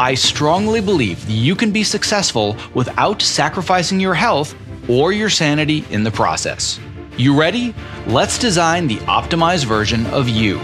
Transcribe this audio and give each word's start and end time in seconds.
I 0.00 0.14
strongly 0.14 0.80
believe 0.80 1.28
you 1.28 1.54
can 1.54 1.72
be 1.72 1.84
successful 1.84 2.56
without 2.72 3.20
sacrificing 3.20 4.00
your 4.00 4.14
health 4.14 4.54
or 4.88 5.12
your 5.12 5.28
sanity 5.28 5.84
in 5.90 6.04
the 6.04 6.10
process. 6.10 6.80
You 7.18 7.38
ready? 7.38 7.74
Let's 8.06 8.38
design 8.38 8.86
the 8.86 8.96
optimized 9.00 9.66
version 9.66 10.06
of 10.06 10.26
you. 10.26 10.56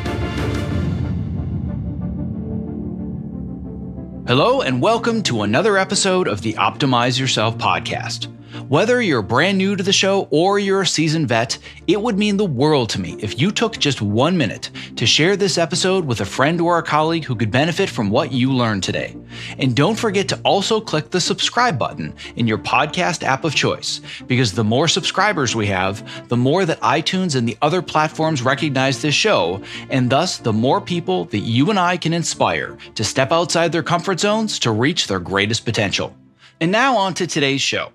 Hello, 4.26 4.62
and 4.62 4.80
welcome 4.80 5.22
to 5.24 5.42
another 5.42 5.76
episode 5.76 6.28
of 6.28 6.40
the 6.40 6.54
Optimize 6.54 7.20
Yourself 7.20 7.58
podcast. 7.58 8.28
Whether 8.68 9.00
you're 9.00 9.22
brand 9.22 9.58
new 9.58 9.76
to 9.76 9.82
the 9.82 9.92
show 9.92 10.26
or 10.30 10.58
you're 10.58 10.80
a 10.80 10.86
seasoned 10.86 11.28
vet, 11.28 11.58
it 11.86 12.00
would 12.00 12.18
mean 12.18 12.36
the 12.36 12.44
world 12.44 12.90
to 12.90 13.00
me 13.00 13.16
if 13.20 13.38
you 13.38 13.52
took 13.52 13.78
just 13.78 14.02
one 14.02 14.36
minute 14.36 14.70
to 14.96 15.06
share 15.06 15.36
this 15.36 15.56
episode 15.56 16.04
with 16.04 16.20
a 16.20 16.24
friend 16.24 16.60
or 16.60 16.78
a 16.78 16.82
colleague 16.82 17.24
who 17.24 17.36
could 17.36 17.50
benefit 17.50 17.88
from 17.88 18.10
what 18.10 18.32
you 18.32 18.52
learned 18.52 18.82
today. 18.82 19.16
And 19.58 19.76
don't 19.76 19.98
forget 19.98 20.28
to 20.28 20.40
also 20.44 20.80
click 20.80 21.10
the 21.10 21.20
subscribe 21.20 21.78
button 21.78 22.14
in 22.34 22.48
your 22.48 22.58
podcast 22.58 23.22
app 23.22 23.44
of 23.44 23.54
choice, 23.54 24.00
because 24.26 24.52
the 24.52 24.64
more 24.64 24.88
subscribers 24.88 25.54
we 25.54 25.66
have, 25.66 26.28
the 26.28 26.36
more 26.36 26.64
that 26.64 26.80
iTunes 26.80 27.36
and 27.36 27.48
the 27.48 27.56
other 27.62 27.82
platforms 27.82 28.42
recognize 28.42 29.00
this 29.00 29.14
show, 29.14 29.62
and 29.90 30.10
thus 30.10 30.38
the 30.38 30.52
more 30.52 30.80
people 30.80 31.26
that 31.26 31.38
you 31.38 31.70
and 31.70 31.78
I 31.78 31.96
can 31.96 32.12
inspire 32.12 32.76
to 32.94 33.04
step 33.04 33.30
outside 33.30 33.70
their 33.70 33.82
comfort 33.82 34.18
zones 34.18 34.58
to 34.60 34.72
reach 34.72 35.06
their 35.06 35.20
greatest 35.20 35.64
potential. 35.64 36.16
And 36.60 36.72
now 36.72 36.96
on 36.96 37.14
to 37.14 37.26
today's 37.26 37.60
show 37.60 37.92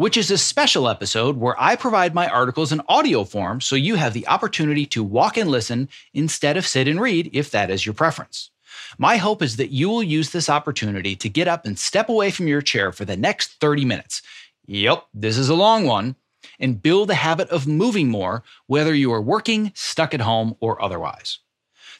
which 0.00 0.16
is 0.16 0.30
a 0.30 0.38
special 0.38 0.88
episode 0.88 1.36
where 1.36 1.54
I 1.60 1.76
provide 1.76 2.14
my 2.14 2.26
articles 2.26 2.72
in 2.72 2.80
audio 2.88 3.22
form 3.22 3.60
so 3.60 3.76
you 3.76 3.96
have 3.96 4.14
the 4.14 4.26
opportunity 4.28 4.86
to 4.86 5.04
walk 5.04 5.36
and 5.36 5.50
listen 5.50 5.90
instead 6.14 6.56
of 6.56 6.66
sit 6.66 6.88
and 6.88 6.98
read 6.98 7.28
if 7.34 7.50
that 7.50 7.70
is 7.70 7.84
your 7.84 7.92
preference. 7.92 8.50
My 8.96 9.18
hope 9.18 9.42
is 9.42 9.56
that 9.58 9.72
you 9.72 9.90
will 9.90 10.02
use 10.02 10.30
this 10.30 10.48
opportunity 10.48 11.16
to 11.16 11.28
get 11.28 11.48
up 11.48 11.66
and 11.66 11.78
step 11.78 12.08
away 12.08 12.30
from 12.30 12.48
your 12.48 12.62
chair 12.62 12.92
for 12.92 13.04
the 13.04 13.14
next 13.14 13.60
30 13.60 13.84
minutes. 13.84 14.22
Yep, 14.64 15.04
this 15.12 15.36
is 15.36 15.50
a 15.50 15.54
long 15.54 15.84
one. 15.84 16.16
And 16.58 16.82
build 16.82 17.10
a 17.10 17.14
habit 17.14 17.50
of 17.50 17.66
moving 17.66 18.08
more, 18.08 18.42
whether 18.68 18.94
you 18.94 19.12
are 19.12 19.20
working, 19.20 19.70
stuck 19.74 20.14
at 20.14 20.22
home, 20.22 20.56
or 20.60 20.82
otherwise. 20.82 21.40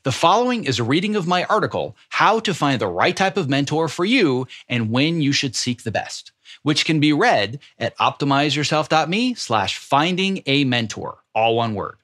The 0.04 0.12
following 0.12 0.64
is 0.64 0.78
a 0.78 0.84
reading 0.84 1.16
of 1.16 1.26
my 1.26 1.44
article, 1.44 1.98
How 2.08 2.40
to 2.40 2.54
Find 2.54 2.80
the 2.80 2.86
Right 2.86 3.14
Type 3.14 3.36
of 3.36 3.50
Mentor 3.50 3.88
for 3.88 4.06
You 4.06 4.48
and 4.70 4.90
When 4.90 5.20
You 5.20 5.32
Should 5.32 5.54
Seek 5.54 5.82
the 5.82 5.90
Best 5.90 6.32
which 6.62 6.84
can 6.84 7.00
be 7.00 7.12
read 7.12 7.58
at 7.78 7.96
optimizeyourself.me 7.98 9.34
slash 9.34 9.78
finding 9.78 10.42
a 10.46 10.64
mentor, 10.64 11.18
all 11.34 11.56
one 11.56 11.74
word. 11.74 11.96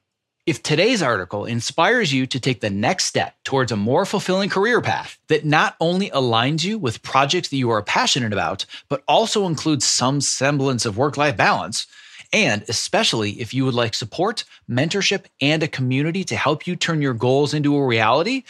If 0.45 0.63
today's 0.63 1.03
article 1.03 1.43
inspires 1.43 2.13
you 2.13 2.25
to 2.27 2.39
take 2.39 2.61
the 2.61 2.69
next 2.69 3.03
step 3.03 3.35
towards 3.43 3.71
a 3.71 3.75
more 3.75 4.05
fulfilling 4.05 4.49
career 4.49 4.79
path 4.81 5.19
that 5.27 5.43
not 5.43 5.75
only 5.81 6.09
aligns 6.11 6.63
you 6.63 6.77
with 6.77 7.03
projects 7.03 7.49
that 7.49 7.57
you 7.57 7.69
are 7.69 7.83
passionate 7.83 8.31
about, 8.31 8.65
but 8.87 9.03
also 9.09 9.45
includes 9.45 9.83
some 9.83 10.21
semblance 10.21 10.85
of 10.85 10.97
work 10.97 11.17
life 11.17 11.35
balance, 11.35 11.85
and 12.31 12.63
especially 12.69 13.31
if 13.41 13.53
you 13.53 13.65
would 13.65 13.73
like 13.73 13.93
support, 13.93 14.45
mentorship, 14.69 15.25
and 15.41 15.63
a 15.63 15.67
community 15.67 16.23
to 16.23 16.35
help 16.37 16.65
you 16.65 16.77
turn 16.77 17.01
your 17.01 17.13
goals 17.13 17.53
into 17.53 17.75
a 17.75 17.85
reality, 17.85 18.43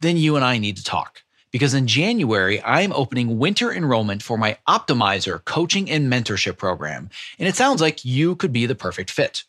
then 0.00 0.16
you 0.16 0.36
and 0.36 0.44
I 0.44 0.56
need 0.56 0.78
to 0.78 0.84
talk 0.84 1.21
because 1.52 1.74
in 1.74 1.86
January, 1.86 2.60
I'm 2.62 2.92
opening 2.92 3.38
winter 3.38 3.72
enrollment 3.72 4.22
for 4.22 4.36
my 4.36 4.56
Optimizer 4.66 5.44
coaching 5.44 5.88
and 5.88 6.10
mentorship 6.10 6.56
program, 6.56 7.10
and 7.38 7.46
it 7.46 7.54
sounds 7.54 7.80
like 7.80 8.04
you 8.04 8.34
could 8.34 8.52
be 8.52 8.66
the 8.66 8.74
perfect 8.74 9.10
fit. 9.10 9.44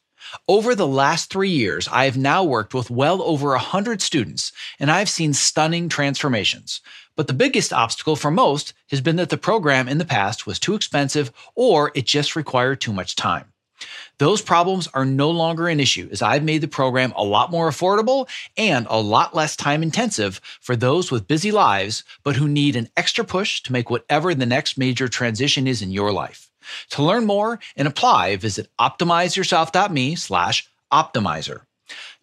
Over 0.48 0.76
the 0.76 0.88
last 0.88 1.30
three 1.30 1.50
years, 1.50 1.88
I 1.88 2.06
have 2.06 2.18
now 2.18 2.44
worked 2.44 2.74
with 2.74 2.90
well 2.90 3.22
over 3.22 3.50
100 3.50 4.02
students, 4.02 4.52
and 4.80 4.92
I've 4.92 5.10
seen 5.10 5.34
stunning 5.34 5.90
transformations. 5.90 6.82
But 7.16 7.28
the 7.28 7.34
biggest 7.34 7.72
obstacle 7.72 8.16
for 8.16 8.32
most 8.32 8.74
has 8.90 9.02
been 9.02 9.18
that 9.18 9.30
the 9.30 9.38
program 9.38 9.88
in 9.88 10.00
the 10.00 10.06
past 10.06 10.48
was 10.48 10.60
too 10.60 10.76
expensive 10.76 11.32
or 11.56 11.92
it 11.94 12.06
just 12.06 12.36
required 12.36 12.82
too 12.82 12.94
much 12.94 13.16
time. 13.16 13.53
Those 14.20 14.42
problems 14.42 14.88
are 14.94 15.06
no 15.06 15.32
longer 15.32 15.68
an 15.68 15.80
issue 15.80 16.08
as 16.12 16.22
I've 16.22 16.44
made 16.44 16.62
the 16.62 16.68
program 16.68 17.14
a 17.16 17.24
lot 17.24 17.52
more 17.52 17.70
affordable 17.70 18.30
and 18.56 18.86
a 18.90 19.02
lot 19.02 19.36
less 19.36 19.56
time 19.56 19.82
intensive 19.82 20.40
for 20.62 20.76
those 20.76 21.12
with 21.12 21.28
busy 21.28 21.52
lives, 21.52 22.04
but 22.24 22.36
who 22.36 22.48
need 22.48 22.76
an 22.76 22.90
extra 22.96 23.24
push 23.24 23.62
to 23.64 23.74
make 23.74 23.90
whatever 23.90 24.36
the 24.36 24.46
next 24.46 24.78
major 24.78 25.08
transition 25.08 25.68
is 25.68 25.82
in 25.82 25.92
your 25.92 26.12
life. 26.12 26.52
To 26.92 27.04
learn 27.04 27.26
more 27.26 27.60
and 27.76 27.88
apply, 27.88 28.36
visit 28.38 28.70
optimizeyourself.me 28.80 30.16
slash 30.16 30.70
optimizer. 30.92 31.62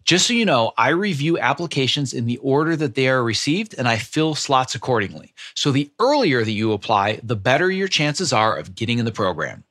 Just 0.03 0.25
so 0.25 0.33
you 0.33 0.45
know, 0.45 0.71
I 0.77 0.89
review 0.89 1.37
applications 1.37 2.13
in 2.13 2.25
the 2.25 2.37
order 2.37 2.75
that 2.75 2.95
they 2.95 3.07
are 3.07 3.23
received 3.23 3.75
and 3.77 3.87
I 3.87 3.97
fill 3.97 4.33
slots 4.33 4.73
accordingly. 4.73 5.33
So 5.53 5.71
the 5.71 5.91
earlier 5.99 6.43
that 6.43 6.51
you 6.51 6.71
apply, 6.73 7.19
the 7.21 7.35
better 7.35 7.69
your 7.69 7.87
chances 7.87 8.33
are 8.33 8.57
of 8.57 8.73
getting 8.73 8.97
in 8.97 9.05
the 9.05 9.11
program. 9.11 9.63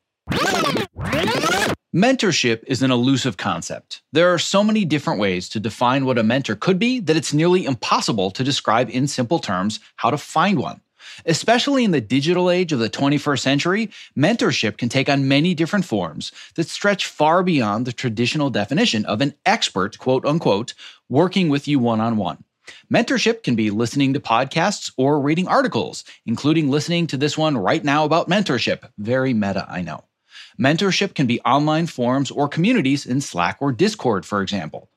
Mentorship 1.94 2.62
is 2.68 2.82
an 2.82 2.92
elusive 2.92 3.36
concept. 3.36 4.00
There 4.12 4.32
are 4.32 4.38
so 4.38 4.62
many 4.62 4.84
different 4.84 5.18
ways 5.18 5.48
to 5.48 5.58
define 5.58 6.04
what 6.04 6.18
a 6.18 6.22
mentor 6.22 6.54
could 6.54 6.78
be 6.78 7.00
that 7.00 7.16
it's 7.16 7.34
nearly 7.34 7.64
impossible 7.64 8.30
to 8.30 8.44
describe 8.44 8.88
in 8.88 9.08
simple 9.08 9.40
terms 9.40 9.80
how 9.96 10.12
to 10.12 10.16
find 10.16 10.60
one. 10.60 10.82
Especially 11.26 11.82
in 11.82 11.90
the 11.90 12.00
digital 12.00 12.48
age 12.48 12.72
of 12.72 12.78
the 12.78 12.88
21st 12.88 13.40
century, 13.40 13.90
mentorship 14.16 14.76
can 14.76 14.88
take 14.88 15.08
on 15.08 15.26
many 15.26 15.52
different 15.52 15.84
forms 15.84 16.30
that 16.54 16.68
stretch 16.68 17.06
far 17.06 17.42
beyond 17.42 17.86
the 17.86 17.92
traditional 17.92 18.50
definition 18.50 19.04
of 19.06 19.20
an 19.20 19.34
expert, 19.44 19.98
quote 19.98 20.24
unquote, 20.24 20.74
working 21.08 21.48
with 21.48 21.66
you 21.66 21.80
one 21.80 22.00
on 22.00 22.16
one. 22.16 22.44
Mentorship 22.88 23.42
can 23.42 23.56
be 23.56 23.70
listening 23.70 24.12
to 24.12 24.20
podcasts 24.20 24.92
or 24.96 25.20
reading 25.20 25.48
articles, 25.48 26.04
including 26.24 26.70
listening 26.70 27.08
to 27.08 27.16
this 27.16 27.36
one 27.36 27.58
right 27.58 27.82
now 27.82 28.04
about 28.04 28.28
mentorship. 28.28 28.88
Very 28.96 29.34
meta, 29.34 29.66
I 29.68 29.82
know. 29.82 30.04
Mentorship 30.58 31.14
can 31.14 31.26
be 31.26 31.40
online 31.42 31.86
forums 31.86 32.30
or 32.30 32.48
communities 32.48 33.06
in 33.06 33.20
Slack 33.20 33.58
or 33.60 33.72
Discord, 33.72 34.26
for 34.26 34.42
example. 34.42 34.88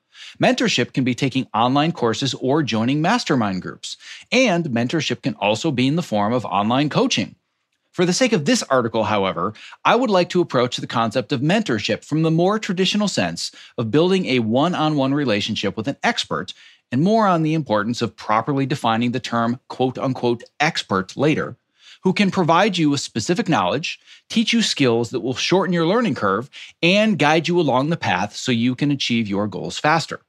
Mentorship 0.42 0.92
can 0.92 1.04
be 1.04 1.14
taking 1.14 1.46
online 1.54 1.92
courses 1.92 2.34
or 2.34 2.62
joining 2.62 3.00
mastermind 3.00 3.62
groups. 3.62 3.96
And 4.32 4.66
mentorship 4.66 5.22
can 5.22 5.34
also 5.34 5.70
be 5.70 5.86
in 5.86 5.96
the 5.96 6.02
form 6.02 6.32
of 6.32 6.44
online 6.44 6.88
coaching. 6.88 7.36
For 7.92 8.04
the 8.04 8.12
sake 8.12 8.32
of 8.32 8.44
this 8.44 8.64
article, 8.64 9.04
however, 9.04 9.54
I 9.84 9.94
would 9.94 10.10
like 10.10 10.28
to 10.30 10.40
approach 10.40 10.78
the 10.78 10.86
concept 10.86 11.30
of 11.30 11.40
mentorship 11.40 12.04
from 12.04 12.22
the 12.22 12.30
more 12.30 12.58
traditional 12.58 13.06
sense 13.06 13.52
of 13.78 13.92
building 13.92 14.26
a 14.26 14.40
one 14.40 14.74
on 14.74 14.96
one 14.96 15.14
relationship 15.14 15.76
with 15.76 15.86
an 15.86 15.96
expert, 16.02 16.54
and 16.90 17.02
more 17.02 17.28
on 17.28 17.42
the 17.42 17.54
importance 17.54 18.02
of 18.02 18.16
properly 18.16 18.66
defining 18.66 19.12
the 19.12 19.20
term 19.20 19.60
quote 19.68 19.96
unquote 19.96 20.42
expert 20.58 21.16
later 21.16 21.56
who 22.04 22.12
can 22.12 22.30
provide 22.30 22.78
you 22.78 22.90
with 22.90 23.00
specific 23.00 23.48
knowledge, 23.48 23.98
teach 24.28 24.52
you 24.52 24.62
skills 24.62 25.10
that 25.10 25.20
will 25.20 25.34
shorten 25.34 25.72
your 25.72 25.86
learning 25.86 26.14
curve, 26.14 26.48
and 26.82 27.18
guide 27.18 27.48
you 27.48 27.58
along 27.58 27.88
the 27.88 27.96
path 27.96 28.36
so 28.36 28.52
you 28.52 28.74
can 28.74 28.90
achieve 28.90 29.26
your 29.26 29.48
goals 29.48 29.78
faster. 29.78 30.20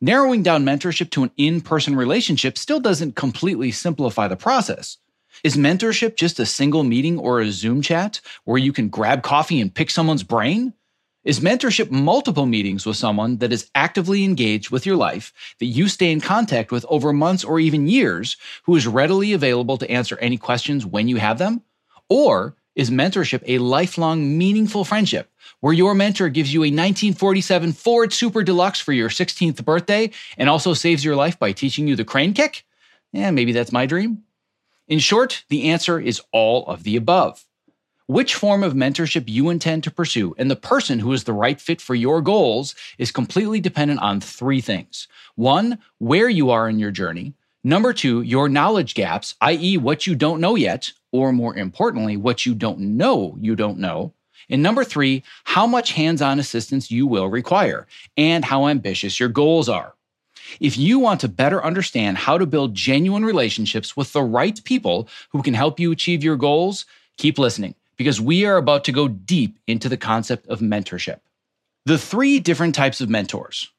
Narrowing 0.00 0.42
down 0.42 0.64
mentorship 0.64 1.10
to 1.10 1.22
an 1.22 1.30
in 1.38 1.62
person 1.62 1.96
relationship 1.96 2.58
still 2.58 2.80
doesn't 2.80 3.16
completely 3.16 3.72
simplify 3.72 4.28
the 4.28 4.36
process. 4.36 4.98
Is 5.42 5.56
mentorship 5.56 6.16
just 6.16 6.38
a 6.38 6.46
single 6.46 6.84
meeting 6.84 7.18
or 7.18 7.40
a 7.40 7.50
Zoom 7.50 7.80
chat 7.80 8.20
where 8.44 8.58
you 8.58 8.72
can 8.72 8.88
grab 8.88 9.22
coffee 9.22 9.60
and 9.60 9.74
pick 9.74 9.90
someone's 9.90 10.22
brain? 10.22 10.74
Is 11.26 11.40
mentorship 11.40 11.90
multiple 11.90 12.46
meetings 12.46 12.86
with 12.86 12.96
someone 12.96 13.38
that 13.38 13.52
is 13.52 13.68
actively 13.74 14.22
engaged 14.22 14.70
with 14.70 14.86
your 14.86 14.94
life, 14.94 15.32
that 15.58 15.66
you 15.66 15.88
stay 15.88 16.12
in 16.12 16.20
contact 16.20 16.70
with 16.70 16.86
over 16.88 17.12
months 17.12 17.42
or 17.42 17.58
even 17.58 17.88
years, 17.88 18.36
who 18.62 18.76
is 18.76 18.86
readily 18.86 19.32
available 19.32 19.76
to 19.78 19.90
answer 19.90 20.16
any 20.18 20.36
questions 20.36 20.86
when 20.86 21.08
you 21.08 21.16
have 21.16 21.38
them? 21.38 21.62
Or 22.08 22.54
is 22.76 22.92
mentorship 22.92 23.42
a 23.44 23.58
lifelong, 23.58 24.38
meaningful 24.38 24.84
friendship 24.84 25.28
where 25.58 25.72
your 25.72 25.96
mentor 25.96 26.28
gives 26.28 26.54
you 26.54 26.60
a 26.60 26.70
1947 26.70 27.72
Ford 27.72 28.12
Super 28.12 28.44
Deluxe 28.44 28.78
for 28.78 28.92
your 28.92 29.08
16th 29.08 29.64
birthday 29.64 30.12
and 30.38 30.48
also 30.48 30.74
saves 30.74 31.04
your 31.04 31.16
life 31.16 31.40
by 31.40 31.50
teaching 31.50 31.88
you 31.88 31.96
the 31.96 32.04
crane 32.04 32.34
kick? 32.34 32.64
Yeah, 33.12 33.32
maybe 33.32 33.50
that's 33.50 33.72
my 33.72 33.86
dream. 33.86 34.22
In 34.86 35.00
short, 35.00 35.42
the 35.48 35.70
answer 35.70 35.98
is 35.98 36.22
all 36.30 36.66
of 36.66 36.84
the 36.84 36.94
above 36.94 37.45
which 38.06 38.34
form 38.34 38.62
of 38.62 38.74
mentorship 38.74 39.24
you 39.26 39.50
intend 39.50 39.82
to 39.84 39.90
pursue 39.90 40.34
and 40.38 40.50
the 40.50 40.56
person 40.56 41.00
who 41.00 41.12
is 41.12 41.24
the 41.24 41.32
right 41.32 41.60
fit 41.60 41.80
for 41.80 41.94
your 41.94 42.20
goals 42.22 42.74
is 42.98 43.10
completely 43.10 43.60
dependent 43.60 44.00
on 44.00 44.20
three 44.20 44.60
things. 44.60 45.08
One, 45.34 45.78
where 45.98 46.28
you 46.28 46.50
are 46.50 46.68
in 46.68 46.78
your 46.78 46.92
journey. 46.92 47.34
Number 47.64 47.92
two, 47.92 48.22
your 48.22 48.48
knowledge 48.48 48.94
gaps, 48.94 49.34
i.e., 49.40 49.76
what 49.76 50.06
you 50.06 50.14
don't 50.14 50.40
know 50.40 50.54
yet, 50.54 50.92
or 51.10 51.32
more 51.32 51.56
importantly, 51.56 52.16
what 52.16 52.46
you 52.46 52.54
don't 52.54 52.78
know 52.78 53.36
you 53.40 53.56
don't 53.56 53.78
know. 53.78 54.12
And 54.48 54.62
number 54.62 54.84
three, 54.84 55.24
how 55.42 55.66
much 55.66 55.92
hands 55.92 56.22
on 56.22 56.38
assistance 56.38 56.92
you 56.92 57.08
will 57.08 57.26
require 57.26 57.88
and 58.16 58.44
how 58.44 58.68
ambitious 58.68 59.18
your 59.18 59.28
goals 59.28 59.68
are. 59.68 59.94
If 60.60 60.78
you 60.78 61.00
want 61.00 61.20
to 61.22 61.28
better 61.28 61.64
understand 61.64 62.18
how 62.18 62.38
to 62.38 62.46
build 62.46 62.72
genuine 62.72 63.24
relationships 63.24 63.96
with 63.96 64.12
the 64.12 64.22
right 64.22 64.62
people 64.62 65.08
who 65.30 65.42
can 65.42 65.54
help 65.54 65.80
you 65.80 65.90
achieve 65.90 66.22
your 66.22 66.36
goals, 66.36 66.86
keep 67.16 67.36
listening 67.36 67.74
because 67.96 68.20
we 68.20 68.44
are 68.44 68.56
about 68.56 68.84
to 68.84 68.92
go 68.92 69.08
deep 69.08 69.58
into 69.66 69.88
the 69.88 69.96
concept 69.96 70.46
of 70.48 70.60
mentorship. 70.60 71.20
The 71.84 71.98
three 71.98 72.40
different 72.40 72.74
types 72.74 73.00
of 73.00 73.08
mentors. 73.08 73.70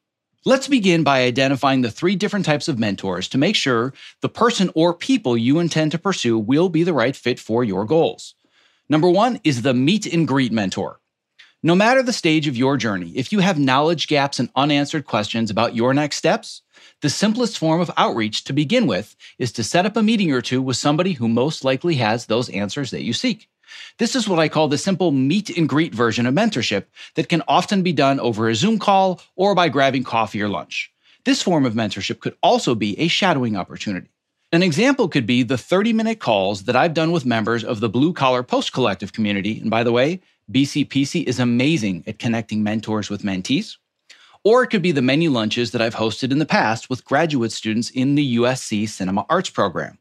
Let's 0.45 0.67
begin 0.67 1.03
by 1.03 1.23
identifying 1.23 1.81
the 1.81 1.91
three 1.91 2.15
different 2.15 2.45
types 2.45 2.67
of 2.67 2.79
mentors 2.79 3.27
to 3.29 3.37
make 3.37 3.55
sure 3.55 3.93
the 4.21 4.29
person 4.29 4.71
or 4.75 4.93
people 4.93 5.37
you 5.37 5.59
intend 5.59 5.91
to 5.91 5.99
pursue 5.99 6.39
will 6.39 6.69
be 6.69 6.83
the 6.83 6.93
right 6.93 7.15
fit 7.15 7.39
for 7.39 7.63
your 7.63 7.85
goals. 7.85 8.33
Number 8.87 9.09
one 9.09 9.41
is 9.43 9.61
the 9.61 9.73
meet 9.73 10.05
and 10.05 10.25
greet 10.27 10.53
mentor. 10.53 10.99
No 11.63 11.75
matter 11.75 12.01
the 12.01 12.13
stage 12.13 12.47
of 12.47 12.55
your 12.55 12.77
journey, 12.77 13.11
if 13.15 13.33
you 13.33 13.39
have 13.39 13.59
knowledge 13.59 14.07
gaps 14.07 14.39
and 14.39 14.49
unanswered 14.55 15.05
questions 15.05 15.49
about 15.49 15.75
your 15.75 15.93
next 15.93 16.15
steps, 16.15 16.61
the 17.01 17.09
simplest 17.09 17.57
form 17.57 17.81
of 17.81 17.91
outreach 17.97 18.43
to 18.45 18.53
begin 18.53 18.87
with 18.87 19.15
is 19.37 19.51
to 19.53 19.63
set 19.63 19.85
up 19.85 19.97
a 19.97 20.03
meeting 20.03 20.31
or 20.31 20.41
two 20.41 20.61
with 20.61 20.77
somebody 20.77 21.13
who 21.13 21.27
most 21.27 21.65
likely 21.65 21.95
has 21.95 22.27
those 22.27 22.47
answers 22.49 22.91
that 22.91 23.03
you 23.03 23.11
seek. 23.11 23.49
This 23.97 24.15
is 24.15 24.27
what 24.27 24.39
I 24.39 24.49
call 24.49 24.67
the 24.67 24.77
simple 24.77 25.11
meet 25.11 25.55
and 25.57 25.67
greet 25.67 25.93
version 25.93 26.25
of 26.25 26.33
mentorship 26.33 26.85
that 27.15 27.29
can 27.29 27.43
often 27.47 27.83
be 27.83 27.93
done 27.93 28.19
over 28.19 28.49
a 28.49 28.55
Zoom 28.55 28.79
call 28.79 29.21
or 29.35 29.55
by 29.55 29.69
grabbing 29.69 30.03
coffee 30.03 30.41
or 30.41 30.49
lunch. 30.49 30.91
This 31.25 31.41
form 31.41 31.65
of 31.65 31.73
mentorship 31.73 32.19
could 32.19 32.35
also 32.41 32.75
be 32.75 32.97
a 32.99 33.07
shadowing 33.07 33.57
opportunity. 33.57 34.09
An 34.53 34.63
example 34.63 35.09
could 35.09 35.25
be 35.25 35.43
the 35.43 35.57
30 35.57 35.91
minute 35.91 36.19
calls 36.19 36.63
that 36.63 36.75
I've 36.75 36.93
done 36.93 37.11
with 37.11 37.25
members 37.25 37.65
of 37.65 37.81
the 37.81 37.89
Blue 37.89 38.13
Collar 38.13 38.43
Post 38.43 38.71
Collective 38.71 39.11
community. 39.11 39.59
And 39.59 39.69
by 39.69 39.83
the 39.83 39.91
way, 39.91 40.21
BCPC 40.49 41.25
is 41.25 41.37
amazing 41.37 42.05
at 42.07 42.19
connecting 42.19 42.63
mentors 42.63 43.09
with 43.09 43.23
mentees. 43.23 43.75
Or 44.45 44.63
it 44.63 44.67
could 44.67 44.81
be 44.81 44.93
the 44.93 45.01
many 45.01 45.27
lunches 45.27 45.71
that 45.71 45.81
I've 45.81 45.95
hosted 45.95 46.31
in 46.31 46.39
the 46.39 46.45
past 46.45 46.89
with 46.89 47.03
graduate 47.03 47.51
students 47.51 47.89
in 47.89 48.15
the 48.15 48.37
USC 48.37 48.87
Cinema 48.87 49.25
Arts 49.29 49.49
program. 49.49 49.97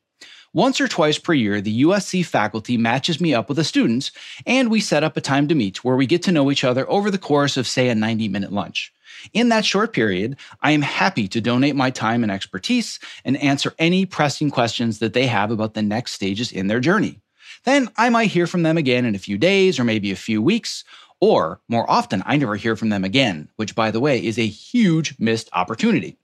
Once 0.56 0.80
or 0.80 0.88
twice 0.88 1.18
per 1.18 1.34
year, 1.34 1.60
the 1.60 1.82
USC 1.82 2.24
faculty 2.24 2.78
matches 2.78 3.20
me 3.20 3.34
up 3.34 3.50
with 3.50 3.58
a 3.58 3.62
student, 3.62 4.10
and 4.46 4.70
we 4.70 4.80
set 4.80 5.04
up 5.04 5.14
a 5.14 5.20
time 5.20 5.46
to 5.48 5.54
meet 5.54 5.84
where 5.84 5.96
we 5.96 6.06
get 6.06 6.22
to 6.22 6.32
know 6.32 6.50
each 6.50 6.64
other 6.64 6.90
over 6.90 7.10
the 7.10 7.18
course 7.18 7.58
of, 7.58 7.66
say, 7.66 7.90
a 7.90 7.94
90 7.94 8.28
minute 8.28 8.50
lunch. 8.50 8.90
In 9.34 9.50
that 9.50 9.66
short 9.66 9.92
period, 9.92 10.38
I 10.62 10.70
am 10.70 10.80
happy 10.80 11.28
to 11.28 11.42
donate 11.42 11.76
my 11.76 11.90
time 11.90 12.22
and 12.22 12.32
expertise 12.32 12.98
and 13.22 13.36
answer 13.36 13.74
any 13.78 14.06
pressing 14.06 14.50
questions 14.50 14.98
that 15.00 15.12
they 15.12 15.26
have 15.26 15.50
about 15.50 15.74
the 15.74 15.82
next 15.82 16.12
stages 16.12 16.50
in 16.52 16.68
their 16.68 16.80
journey. 16.80 17.20
Then 17.64 17.90
I 17.98 18.08
might 18.08 18.30
hear 18.30 18.46
from 18.46 18.62
them 18.62 18.78
again 18.78 19.04
in 19.04 19.14
a 19.14 19.18
few 19.18 19.36
days 19.36 19.78
or 19.78 19.84
maybe 19.84 20.10
a 20.10 20.16
few 20.16 20.40
weeks, 20.40 20.84
or 21.20 21.60
more 21.68 21.84
often, 21.90 22.22
I 22.24 22.38
never 22.38 22.56
hear 22.56 22.76
from 22.76 22.88
them 22.88 23.04
again, 23.04 23.50
which, 23.56 23.74
by 23.74 23.90
the 23.90 24.00
way, 24.00 24.24
is 24.24 24.38
a 24.38 24.46
huge 24.46 25.16
missed 25.18 25.50
opportunity. 25.52 26.16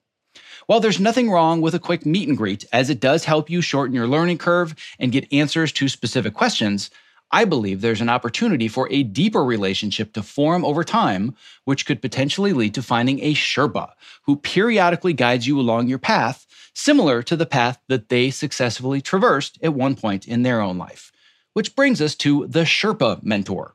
While 0.66 0.80
there's 0.80 1.00
nothing 1.00 1.30
wrong 1.30 1.60
with 1.60 1.74
a 1.74 1.80
quick 1.80 2.06
meet 2.06 2.28
and 2.28 2.36
greet, 2.36 2.64
as 2.72 2.88
it 2.88 3.00
does 3.00 3.24
help 3.24 3.50
you 3.50 3.60
shorten 3.60 3.94
your 3.94 4.06
learning 4.06 4.38
curve 4.38 4.74
and 4.98 5.12
get 5.12 5.32
answers 5.32 5.72
to 5.72 5.88
specific 5.88 6.34
questions, 6.34 6.90
I 7.32 7.46
believe 7.46 7.80
there's 7.80 8.02
an 8.02 8.10
opportunity 8.10 8.68
for 8.68 8.88
a 8.90 9.02
deeper 9.02 9.42
relationship 9.42 10.12
to 10.12 10.22
form 10.22 10.64
over 10.64 10.84
time, 10.84 11.34
which 11.64 11.86
could 11.86 12.02
potentially 12.02 12.52
lead 12.52 12.74
to 12.74 12.82
finding 12.82 13.20
a 13.20 13.34
Sherpa 13.34 13.92
who 14.24 14.36
periodically 14.36 15.14
guides 15.14 15.46
you 15.46 15.58
along 15.58 15.88
your 15.88 15.98
path, 15.98 16.46
similar 16.74 17.22
to 17.22 17.34
the 17.34 17.46
path 17.46 17.78
that 17.88 18.10
they 18.10 18.30
successfully 18.30 19.00
traversed 19.00 19.58
at 19.62 19.74
one 19.74 19.96
point 19.96 20.28
in 20.28 20.42
their 20.42 20.60
own 20.60 20.78
life. 20.78 21.10
Which 21.54 21.74
brings 21.74 22.00
us 22.00 22.14
to 22.16 22.46
the 22.46 22.64
Sherpa 22.64 23.22
mentor. 23.22 23.74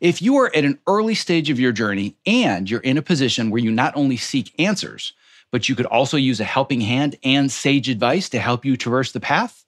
If 0.00 0.20
you 0.20 0.36
are 0.36 0.54
at 0.54 0.64
an 0.64 0.78
early 0.86 1.14
stage 1.14 1.48
of 1.48 1.60
your 1.60 1.72
journey 1.72 2.16
and 2.26 2.68
you're 2.68 2.80
in 2.80 2.98
a 2.98 3.02
position 3.02 3.50
where 3.50 3.62
you 3.62 3.70
not 3.70 3.96
only 3.96 4.16
seek 4.16 4.52
answers, 4.58 5.12
but 5.50 5.68
you 5.68 5.74
could 5.74 5.86
also 5.86 6.16
use 6.16 6.40
a 6.40 6.44
helping 6.44 6.80
hand 6.80 7.16
and 7.24 7.50
sage 7.50 7.88
advice 7.88 8.28
to 8.28 8.38
help 8.38 8.64
you 8.64 8.76
traverse 8.76 9.12
the 9.12 9.20
path, 9.20 9.64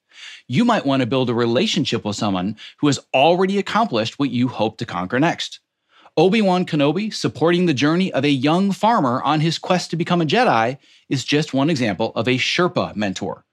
you 0.49 0.65
might 0.65 0.87
want 0.87 1.01
to 1.01 1.07
build 1.07 1.31
a 1.31 1.35
relationship 1.35 2.05
with 2.05 2.17
someone 2.17 2.57
who 2.79 2.87
has 2.87 3.01
already 3.15 3.59
accomplished 3.59 4.19
what 4.19 4.31
you 4.31 4.49
hope 4.49 4.79
to 4.79 4.87
conquer 4.87 5.19
next. 5.19 5.61
Obi 6.17 6.43
Wan 6.43 6.67
Kenobi 6.67 7.13
supporting 7.13 7.65
the 7.65 7.73
journey 7.73 8.13
of 8.13 8.25
a 8.25 8.31
young 8.31 8.71
farmer 8.71 9.23
on 9.23 9.41
his 9.41 9.59
quest 9.59 9.91
to 9.91 9.97
become 9.97 10.21
a 10.21 10.27
Jedi 10.27 10.77
is 11.09 11.25
just 11.25 11.55
one 11.55 11.71
example 11.71 12.13
of 12.15 12.29
a 12.29 12.37
Sherpa 12.37 12.95
mentor. 12.95 13.45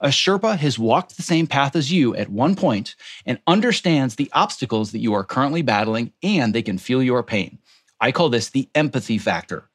A 0.00 0.08
Sherpa 0.08 0.56
has 0.56 0.78
walked 0.78 1.16
the 1.16 1.22
same 1.22 1.46
path 1.46 1.74
as 1.74 1.90
you 1.90 2.14
at 2.14 2.28
one 2.28 2.54
point 2.54 2.94
and 3.26 3.40
understands 3.46 4.14
the 4.14 4.30
obstacles 4.32 4.92
that 4.92 4.98
you 4.98 5.12
are 5.12 5.24
currently 5.24 5.62
battling 5.62 6.12
and 6.22 6.54
they 6.54 6.62
can 6.62 6.78
feel 6.78 7.02
your 7.02 7.22
pain. 7.22 7.58
I 8.00 8.12
call 8.12 8.28
this 8.28 8.50
the 8.50 8.68
empathy 8.74 9.18
factor. 9.18 9.68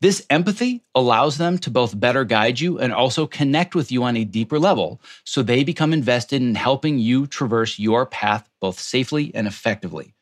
This 0.00 0.24
empathy 0.30 0.82
allows 0.94 1.36
them 1.36 1.58
to 1.58 1.70
both 1.70 2.00
better 2.00 2.24
guide 2.24 2.58
you 2.58 2.78
and 2.78 2.90
also 2.90 3.26
connect 3.26 3.74
with 3.74 3.92
you 3.92 4.02
on 4.02 4.16
a 4.16 4.24
deeper 4.24 4.58
level 4.58 5.02
so 5.24 5.42
they 5.42 5.62
become 5.62 5.92
invested 5.92 6.40
in 6.40 6.54
helping 6.54 6.98
you 6.98 7.26
traverse 7.26 7.78
your 7.78 8.06
path 8.06 8.48
both 8.60 8.80
safely 8.80 9.30
and 9.34 9.46
effectively. 9.46 10.14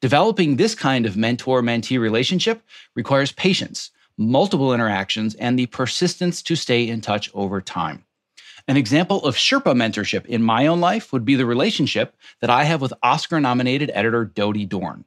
Developing 0.00 0.54
this 0.56 0.76
kind 0.76 1.06
of 1.06 1.16
mentor 1.16 1.60
mentee 1.60 1.98
relationship 1.98 2.62
requires 2.94 3.32
patience, 3.32 3.90
multiple 4.16 4.72
interactions, 4.72 5.34
and 5.34 5.58
the 5.58 5.66
persistence 5.66 6.40
to 6.42 6.54
stay 6.54 6.88
in 6.88 7.00
touch 7.00 7.28
over 7.34 7.60
time. 7.60 8.04
An 8.68 8.76
example 8.76 9.24
of 9.24 9.34
Sherpa 9.34 9.74
mentorship 9.74 10.26
in 10.26 10.42
my 10.42 10.68
own 10.68 10.80
life 10.80 11.12
would 11.12 11.24
be 11.24 11.34
the 11.34 11.46
relationship 11.46 12.16
that 12.40 12.50
I 12.50 12.62
have 12.62 12.80
with 12.80 12.94
Oscar 13.02 13.40
nominated 13.40 13.90
editor 13.92 14.24
Dodie 14.24 14.66
Dorn. 14.66 15.04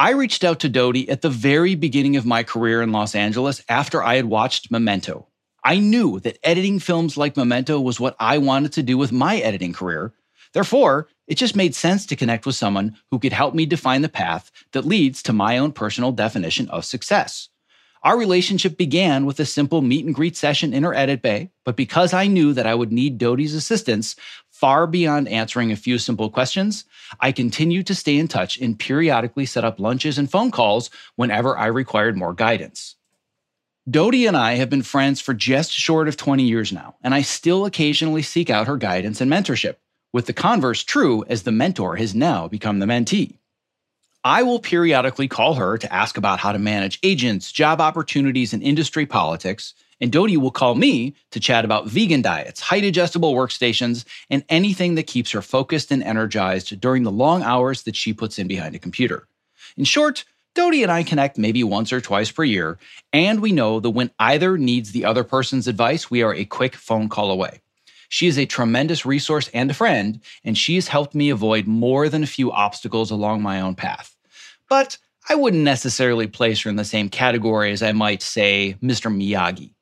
I 0.00 0.12
reached 0.12 0.44
out 0.44 0.60
to 0.60 0.70
Dodie 0.70 1.10
at 1.10 1.20
the 1.20 1.28
very 1.28 1.74
beginning 1.74 2.16
of 2.16 2.24
my 2.24 2.42
career 2.42 2.80
in 2.80 2.90
Los 2.90 3.14
Angeles 3.14 3.62
after 3.68 4.02
I 4.02 4.16
had 4.16 4.24
watched 4.24 4.70
Memento. 4.70 5.26
I 5.62 5.78
knew 5.78 6.20
that 6.20 6.38
editing 6.42 6.78
films 6.78 7.18
like 7.18 7.36
Memento 7.36 7.78
was 7.78 8.00
what 8.00 8.16
I 8.18 8.38
wanted 8.38 8.72
to 8.72 8.82
do 8.82 8.96
with 8.96 9.12
my 9.12 9.36
editing 9.36 9.74
career. 9.74 10.14
Therefore, 10.54 11.08
it 11.26 11.34
just 11.34 11.54
made 11.54 11.74
sense 11.74 12.06
to 12.06 12.16
connect 12.16 12.46
with 12.46 12.54
someone 12.54 12.96
who 13.10 13.18
could 13.18 13.34
help 13.34 13.54
me 13.54 13.66
define 13.66 14.00
the 14.00 14.08
path 14.08 14.50
that 14.72 14.86
leads 14.86 15.22
to 15.24 15.34
my 15.34 15.58
own 15.58 15.70
personal 15.70 16.12
definition 16.12 16.70
of 16.70 16.86
success. 16.86 17.50
Our 18.02 18.16
relationship 18.16 18.78
began 18.78 19.26
with 19.26 19.38
a 19.38 19.44
simple 19.44 19.82
meet 19.82 20.06
and 20.06 20.14
greet 20.14 20.34
session 20.34 20.72
in 20.72 20.82
her 20.82 20.94
edit 20.94 21.20
bay, 21.20 21.50
but 21.66 21.76
because 21.76 22.14
I 22.14 22.26
knew 22.26 22.54
that 22.54 22.66
I 22.66 22.74
would 22.74 22.90
need 22.90 23.18
Dodie's 23.18 23.54
assistance 23.54 24.16
far 24.60 24.86
beyond 24.86 25.26
answering 25.26 25.72
a 25.72 25.76
few 25.76 25.96
simple 25.96 26.28
questions, 26.28 26.84
I 27.18 27.32
continued 27.32 27.86
to 27.86 27.94
stay 27.94 28.18
in 28.18 28.28
touch 28.28 28.58
and 28.60 28.78
periodically 28.78 29.46
set 29.46 29.64
up 29.64 29.80
lunches 29.80 30.18
and 30.18 30.30
phone 30.30 30.50
calls 30.50 30.90
whenever 31.16 31.56
I 31.56 31.66
required 31.66 32.18
more 32.18 32.34
guidance. 32.34 32.96
Dodie 33.88 34.26
and 34.26 34.36
I 34.36 34.56
have 34.56 34.68
been 34.68 34.82
friends 34.82 35.18
for 35.18 35.32
just 35.32 35.72
short 35.72 36.08
of 36.08 36.18
20 36.18 36.42
years 36.42 36.72
now, 36.72 36.96
and 37.02 37.14
I 37.14 37.22
still 37.22 37.64
occasionally 37.64 38.20
seek 38.20 38.50
out 38.50 38.66
her 38.66 38.76
guidance 38.76 39.22
and 39.22 39.32
mentorship, 39.32 39.76
with 40.12 40.26
the 40.26 40.34
converse 40.34 40.84
true 40.84 41.24
as 41.26 41.44
the 41.44 41.52
mentor 41.52 41.96
has 41.96 42.14
now 42.14 42.46
become 42.46 42.80
the 42.80 42.86
mentee. 42.86 43.38
I 44.22 44.42
will 44.42 44.58
periodically 44.58 45.28
call 45.28 45.54
her 45.54 45.78
to 45.78 45.92
ask 45.92 46.18
about 46.18 46.38
how 46.38 46.52
to 46.52 46.58
manage 46.58 46.98
agents, 47.02 47.50
job 47.50 47.80
opportunities, 47.80 48.52
and 48.52 48.62
industry 48.62 49.06
politics. 49.06 49.72
And 50.00 50.10
Dodie 50.10 50.36
will 50.36 50.50
call 50.50 50.74
me 50.74 51.14
to 51.30 51.40
chat 51.40 51.64
about 51.64 51.88
vegan 51.88 52.22
diets, 52.22 52.60
height 52.60 52.84
adjustable 52.84 53.34
workstations, 53.34 54.04
and 54.30 54.44
anything 54.48 54.94
that 54.94 55.06
keeps 55.06 55.30
her 55.32 55.42
focused 55.42 55.90
and 55.90 56.02
energized 56.02 56.80
during 56.80 57.02
the 57.02 57.10
long 57.10 57.42
hours 57.42 57.82
that 57.82 57.96
she 57.96 58.12
puts 58.12 58.38
in 58.38 58.48
behind 58.48 58.74
a 58.74 58.78
computer. 58.78 59.26
In 59.76 59.84
short, 59.84 60.24
Dodie 60.54 60.82
and 60.82 60.90
I 60.90 61.02
connect 61.02 61.38
maybe 61.38 61.62
once 61.62 61.92
or 61.92 62.00
twice 62.00 62.30
per 62.30 62.44
year, 62.44 62.78
and 63.12 63.40
we 63.40 63.52
know 63.52 63.78
that 63.78 63.90
when 63.90 64.10
either 64.18 64.58
needs 64.58 64.92
the 64.92 65.04
other 65.04 65.22
person's 65.22 65.68
advice, 65.68 66.10
we 66.10 66.22
are 66.22 66.34
a 66.34 66.44
quick 66.44 66.74
phone 66.74 67.08
call 67.08 67.30
away. 67.30 67.60
She 68.08 68.26
is 68.26 68.36
a 68.36 68.46
tremendous 68.46 69.06
resource 69.06 69.48
and 69.54 69.70
a 69.70 69.74
friend, 69.74 70.20
and 70.42 70.58
she 70.58 70.74
has 70.74 70.88
helped 70.88 71.14
me 71.14 71.30
avoid 71.30 71.68
more 71.68 72.08
than 72.08 72.24
a 72.24 72.26
few 72.26 72.50
obstacles 72.50 73.12
along 73.12 73.42
my 73.42 73.60
own 73.60 73.76
path. 73.76 74.16
But 74.68 74.98
I 75.28 75.36
wouldn't 75.36 75.62
necessarily 75.62 76.26
place 76.26 76.62
her 76.62 76.70
in 76.70 76.76
the 76.76 76.84
same 76.84 77.08
category 77.08 77.70
as 77.70 77.84
I 77.84 77.92
might 77.92 78.20
say 78.20 78.76
Mr. 78.82 79.14
Miyagi. 79.14 79.74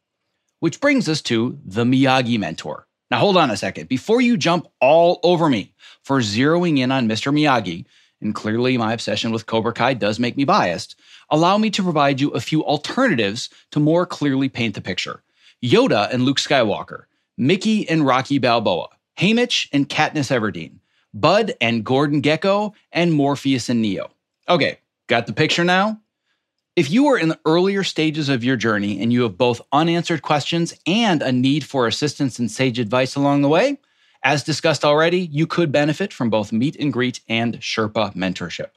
Which 0.61 0.81
brings 0.81 1.09
us 1.09 1.23
to 1.23 1.59
the 1.65 1.85
Miyagi 1.85 2.39
mentor. 2.39 2.87
Now, 3.11 3.19
hold 3.19 3.37
on 3.37 3.51
a 3.51 3.57
second. 3.57 3.89
Before 3.89 4.21
you 4.21 4.37
jump 4.37 4.67
all 4.81 5.21
over 5.23 5.49
me 5.49 5.73
for 6.03 6.21
zeroing 6.21 6.79
in 6.79 6.93
on 6.93 7.09
Mr. 7.09 7.33
Miyagi, 7.33 7.87
and 8.21 8.35
clearly 8.35 8.77
my 8.77 8.93
obsession 8.93 9.31
with 9.31 9.47
Cobra 9.47 9.73
Kai 9.73 9.95
does 9.95 10.19
make 10.19 10.37
me 10.37 10.45
biased, 10.45 10.97
allow 11.31 11.57
me 11.59 11.71
to 11.71 11.83
provide 11.83 12.21
you 12.21 12.31
a 12.31 12.41
few 12.41 12.65
alternatives 12.65 13.49
to 13.71 13.81
more 13.81 14.05
clearly 14.05 14.49
paint 14.49 14.75
the 14.75 14.81
picture 14.81 15.23
Yoda 15.63 16.13
and 16.13 16.25
Luke 16.25 16.39
Skywalker, 16.39 17.05
Mickey 17.37 17.89
and 17.89 18.05
Rocky 18.05 18.39
Balboa, 18.39 18.89
Haymitch 19.19 19.69
and 19.73 19.89
Katniss 19.89 20.31
Everdeen, 20.31 20.79
Bud 21.15 21.55
and 21.61 21.85
Gordon 21.85 22.21
Gekko, 22.21 22.73
and 22.93 23.13
Morpheus 23.13 23.69
and 23.69 23.81
Neo. 23.81 24.11
Okay, 24.49 24.79
got 25.07 25.27
the 25.27 25.33
picture 25.33 25.65
now? 25.65 26.01
If 26.79 26.93
you 26.93 27.09
are 27.09 27.19
in 27.19 27.29
the 27.29 27.41
earlier 27.45 27.83
stages 27.83 28.29
of 28.29 28.45
your 28.45 28.55
journey 28.55 29.03
and 29.03 29.13
you 29.13 29.23
have 29.23 29.37
both 29.37 29.61
unanswered 29.73 30.23
questions 30.23 30.73
and 30.87 31.23
a 31.23 31.33
need 31.33 31.65
for 31.65 31.89
assistance 31.89 32.39
and 32.39 32.49
sage 32.49 32.79
advice 32.79 33.17
along 33.17 33.43
the 33.43 33.49
way, 33.49 33.79
as 34.23 34.45
discussed 34.45 34.85
already, 34.85 35.23
you 35.23 35.45
could 35.45 35.73
benefit 35.73 36.13
from 36.13 36.31
both 36.31 36.53
meet 36.53 36.77
and 36.77 36.93
greet 36.93 37.19
and 37.29 37.59
Sherpa 37.59 38.15
mentorship. 38.15 38.69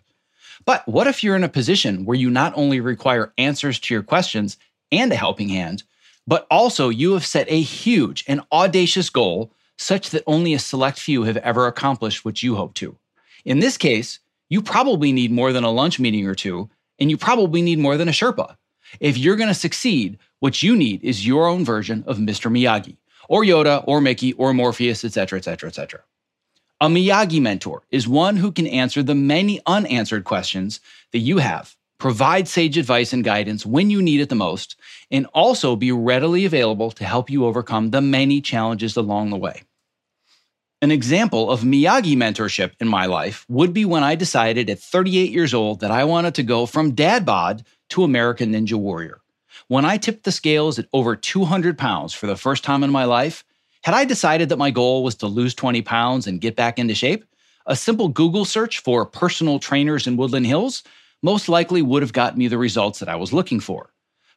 But 0.66 0.88
what 0.88 1.06
if 1.06 1.24
you're 1.24 1.36
in 1.36 1.44
a 1.44 1.48
position 1.48 2.04
where 2.04 2.18
you 2.18 2.32
not 2.32 2.54
only 2.56 2.80
require 2.80 3.34
answers 3.38 3.80
to 3.82 3.94
your 3.94 4.02
questions 4.02 4.58
and 4.92 5.14
a 5.14 5.16
helping 5.16 5.50
hand, 5.50 5.84
but 6.26 6.48
also 6.50 6.90
you 6.90 7.14
have 7.14 7.24
set 7.24 7.46
a 7.52 7.62
huge 7.62 8.26
and 8.28 8.42
audacious 8.52 9.12
goal 9.12 9.54
such 9.78 10.10
that 10.10 10.24
only 10.26 10.56
a 10.56 10.60
select 10.60 10.98
few 10.98 11.22
have 11.22 11.38
ever 11.38 11.68
accomplished 11.68 12.26
what 12.26 12.42
you 12.42 12.56
hope 12.56 12.74
to? 12.74 12.98
In 13.46 13.60
this 13.60 13.78
case, 13.78 14.18
you 14.50 14.64
probably 14.64 15.12
need 15.12 15.32
more 15.32 15.54
than 15.54 15.64
a 15.64 15.70
lunch 15.70 16.00
meeting 16.00 16.26
or 16.26 16.34
two 16.34 16.68
and 17.02 17.10
you 17.10 17.18
probably 17.18 17.64
need 17.64 17.80
more 17.80 17.98
than 17.98 18.08
a 18.08 18.12
Sherpa. 18.12 18.56
If 19.00 19.18
you're 19.18 19.36
going 19.36 19.50
to 19.50 19.56
succeed, 19.56 20.20
what 20.40 20.62
you 20.62 20.76
need 20.76 21.04
is 21.04 21.26
your 21.26 21.48
own 21.48 21.66
version 21.66 22.04
of 22.06 22.18
Mr. 22.18 22.52
Miyagi, 22.52 22.98
or 23.28 23.44
Yoda, 23.44 23.84
or 23.88 24.02
Mickey, 24.02 24.34
or 24.34 24.54
Morpheus, 24.54 25.04
etc., 25.04 25.40
etc., 25.40 25.70
etc. 25.70 26.02
A 26.80 26.88
Miyagi 26.88 27.42
mentor 27.42 27.82
is 27.90 28.08
one 28.08 28.38
who 28.38 28.52
can 28.52 28.68
answer 28.68 29.02
the 29.02 29.16
many 29.16 29.60
unanswered 29.66 30.26
questions 30.26 30.80
that 31.12 31.20
you 31.20 31.40
have, 31.40 31.76
provide 31.98 32.48
sage 32.48 32.78
advice 32.78 33.14
and 33.14 33.24
guidance 33.24 33.66
when 33.66 33.90
you 33.90 34.02
need 34.02 34.22
it 34.22 34.30
the 34.30 34.36
most, 34.36 34.76
and 35.10 35.26
also 35.34 35.76
be 35.76 35.92
readily 35.92 36.46
available 36.46 36.92
to 36.92 37.04
help 37.04 37.32
you 37.32 37.46
overcome 37.46 37.90
the 37.90 38.02
many 38.02 38.42
challenges 38.42 38.96
along 38.96 39.32
the 39.32 39.38
way. 39.38 39.64
An 40.84 40.90
example 40.90 41.52
of 41.52 41.62
Miyagi 41.62 42.18
mentorship 42.18 42.72
in 42.80 42.88
my 42.88 43.06
life 43.06 43.46
would 43.48 43.72
be 43.72 43.86
when 43.86 44.04
I 44.04 44.16
decided 44.16 44.68
at 44.68 44.80
38 44.80 45.30
years 45.30 45.54
old 45.54 45.80
that 45.82 45.92
I 45.92 46.06
wanted 46.06 46.34
to 46.34 46.44
go 46.44 46.66
from 46.66 46.96
dad 46.96 47.24
bod 47.24 47.64
to 47.90 48.04
American 48.04 48.52
Ninja 48.52 48.74
Warrior. 48.74 49.22
When 49.68 49.86
I 49.86 49.98
tipped 49.98 50.24
the 50.24 50.32
scales 50.32 50.80
at 50.80 50.88
over 50.92 51.16
200 51.16 51.78
pounds 51.78 52.16
for 52.16 52.26
the 52.26 52.36
first 52.36 52.64
time 52.64 52.84
in 52.84 52.90
my 52.90 53.04
life, 53.04 53.44
had 53.84 53.94
I 53.94 54.06
decided 54.06 54.50
that 54.50 54.58
my 54.58 54.72
goal 54.72 55.04
was 55.04 55.14
to 55.18 55.28
lose 55.28 55.54
20 55.54 55.84
pounds 55.84 56.26
and 56.26 56.42
get 56.42 56.56
back 56.56 56.80
into 56.80 56.96
shape, 56.96 57.26
a 57.68 57.76
simple 57.76 58.08
Google 58.08 58.44
search 58.44 58.80
for 58.80 59.06
personal 59.06 59.60
trainers 59.60 60.08
in 60.08 60.18
Woodland 60.18 60.48
Hills 60.48 60.82
most 61.22 61.48
likely 61.48 61.84
would 61.84 62.02
have 62.02 62.12
got 62.12 62.40
me 62.40 62.48
the 62.48 62.58
results 62.58 62.98
that 62.98 63.10
I 63.10 63.18
was 63.18 63.32
looking 63.32 63.60
for. 63.60 63.92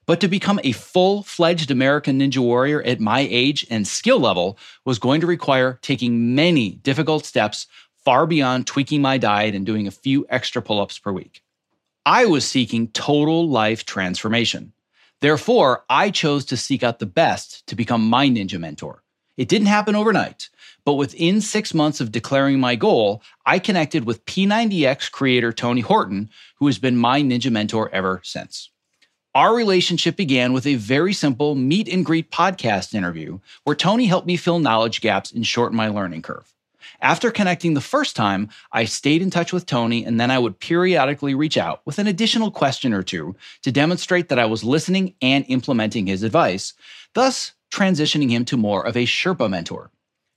But 0.06 0.20
to 0.20 0.28
become 0.28 0.60
a 0.62 0.72
full 0.72 1.22
fledged 1.22 1.70
American 1.70 2.20
Ninja 2.20 2.38
Warrior 2.38 2.82
at 2.82 3.00
my 3.00 3.20
age 3.30 3.66
and 3.70 3.86
skill 3.86 4.20
level 4.20 4.58
was 4.84 4.98
going 4.98 5.20
to 5.22 5.26
require 5.26 5.78
taking 5.82 6.34
many 6.34 6.72
difficult 6.72 7.24
steps 7.24 7.66
far 8.04 8.26
beyond 8.26 8.66
tweaking 8.66 9.00
my 9.00 9.16
diet 9.16 9.54
and 9.54 9.64
doing 9.64 9.86
a 9.86 9.90
few 9.90 10.26
extra 10.28 10.60
pull 10.60 10.80
ups 10.80 10.98
per 10.98 11.10
week. 11.10 11.42
I 12.04 12.26
was 12.26 12.44
seeking 12.44 12.88
total 12.88 13.48
life 13.48 13.86
transformation. 13.86 14.74
Therefore, 15.22 15.84
I 15.88 16.10
chose 16.10 16.44
to 16.46 16.56
seek 16.56 16.82
out 16.82 16.98
the 16.98 17.06
best 17.06 17.66
to 17.68 17.74
become 17.74 18.06
my 18.06 18.28
ninja 18.28 18.60
mentor. 18.60 19.02
It 19.38 19.48
didn't 19.48 19.68
happen 19.68 19.96
overnight, 19.96 20.50
but 20.84 20.94
within 20.94 21.40
six 21.40 21.72
months 21.72 22.00
of 22.00 22.12
declaring 22.12 22.60
my 22.60 22.76
goal, 22.76 23.22
I 23.46 23.58
connected 23.58 24.04
with 24.04 24.24
P90X 24.26 25.10
creator 25.10 25.50
Tony 25.50 25.80
Horton, 25.80 26.28
who 26.58 26.66
has 26.66 26.78
been 26.78 26.96
my 26.98 27.22
ninja 27.22 27.50
mentor 27.50 27.88
ever 27.90 28.20
since. 28.22 28.70
Our 29.34 29.52
relationship 29.56 30.14
began 30.14 30.52
with 30.52 30.64
a 30.64 30.76
very 30.76 31.12
simple 31.12 31.56
meet 31.56 31.88
and 31.88 32.04
greet 32.04 32.30
podcast 32.30 32.94
interview 32.94 33.40
where 33.64 33.74
Tony 33.74 34.06
helped 34.06 34.28
me 34.28 34.36
fill 34.36 34.60
knowledge 34.60 35.00
gaps 35.00 35.32
and 35.32 35.44
shorten 35.44 35.76
my 35.76 35.88
learning 35.88 36.22
curve. 36.22 36.54
After 37.00 37.32
connecting 37.32 37.74
the 37.74 37.80
first 37.80 38.14
time, 38.14 38.48
I 38.70 38.84
stayed 38.84 39.22
in 39.22 39.30
touch 39.30 39.52
with 39.52 39.66
Tony 39.66 40.04
and 40.04 40.20
then 40.20 40.30
I 40.30 40.38
would 40.38 40.60
periodically 40.60 41.34
reach 41.34 41.58
out 41.58 41.80
with 41.84 41.98
an 41.98 42.06
additional 42.06 42.52
question 42.52 42.92
or 42.92 43.02
two 43.02 43.34
to 43.62 43.72
demonstrate 43.72 44.28
that 44.28 44.38
I 44.38 44.44
was 44.44 44.62
listening 44.62 45.14
and 45.20 45.44
implementing 45.48 46.06
his 46.06 46.22
advice, 46.22 46.72
thus 47.14 47.54
transitioning 47.72 48.30
him 48.30 48.44
to 48.44 48.56
more 48.56 48.86
of 48.86 48.96
a 48.96 49.04
Sherpa 49.04 49.50
mentor. 49.50 49.90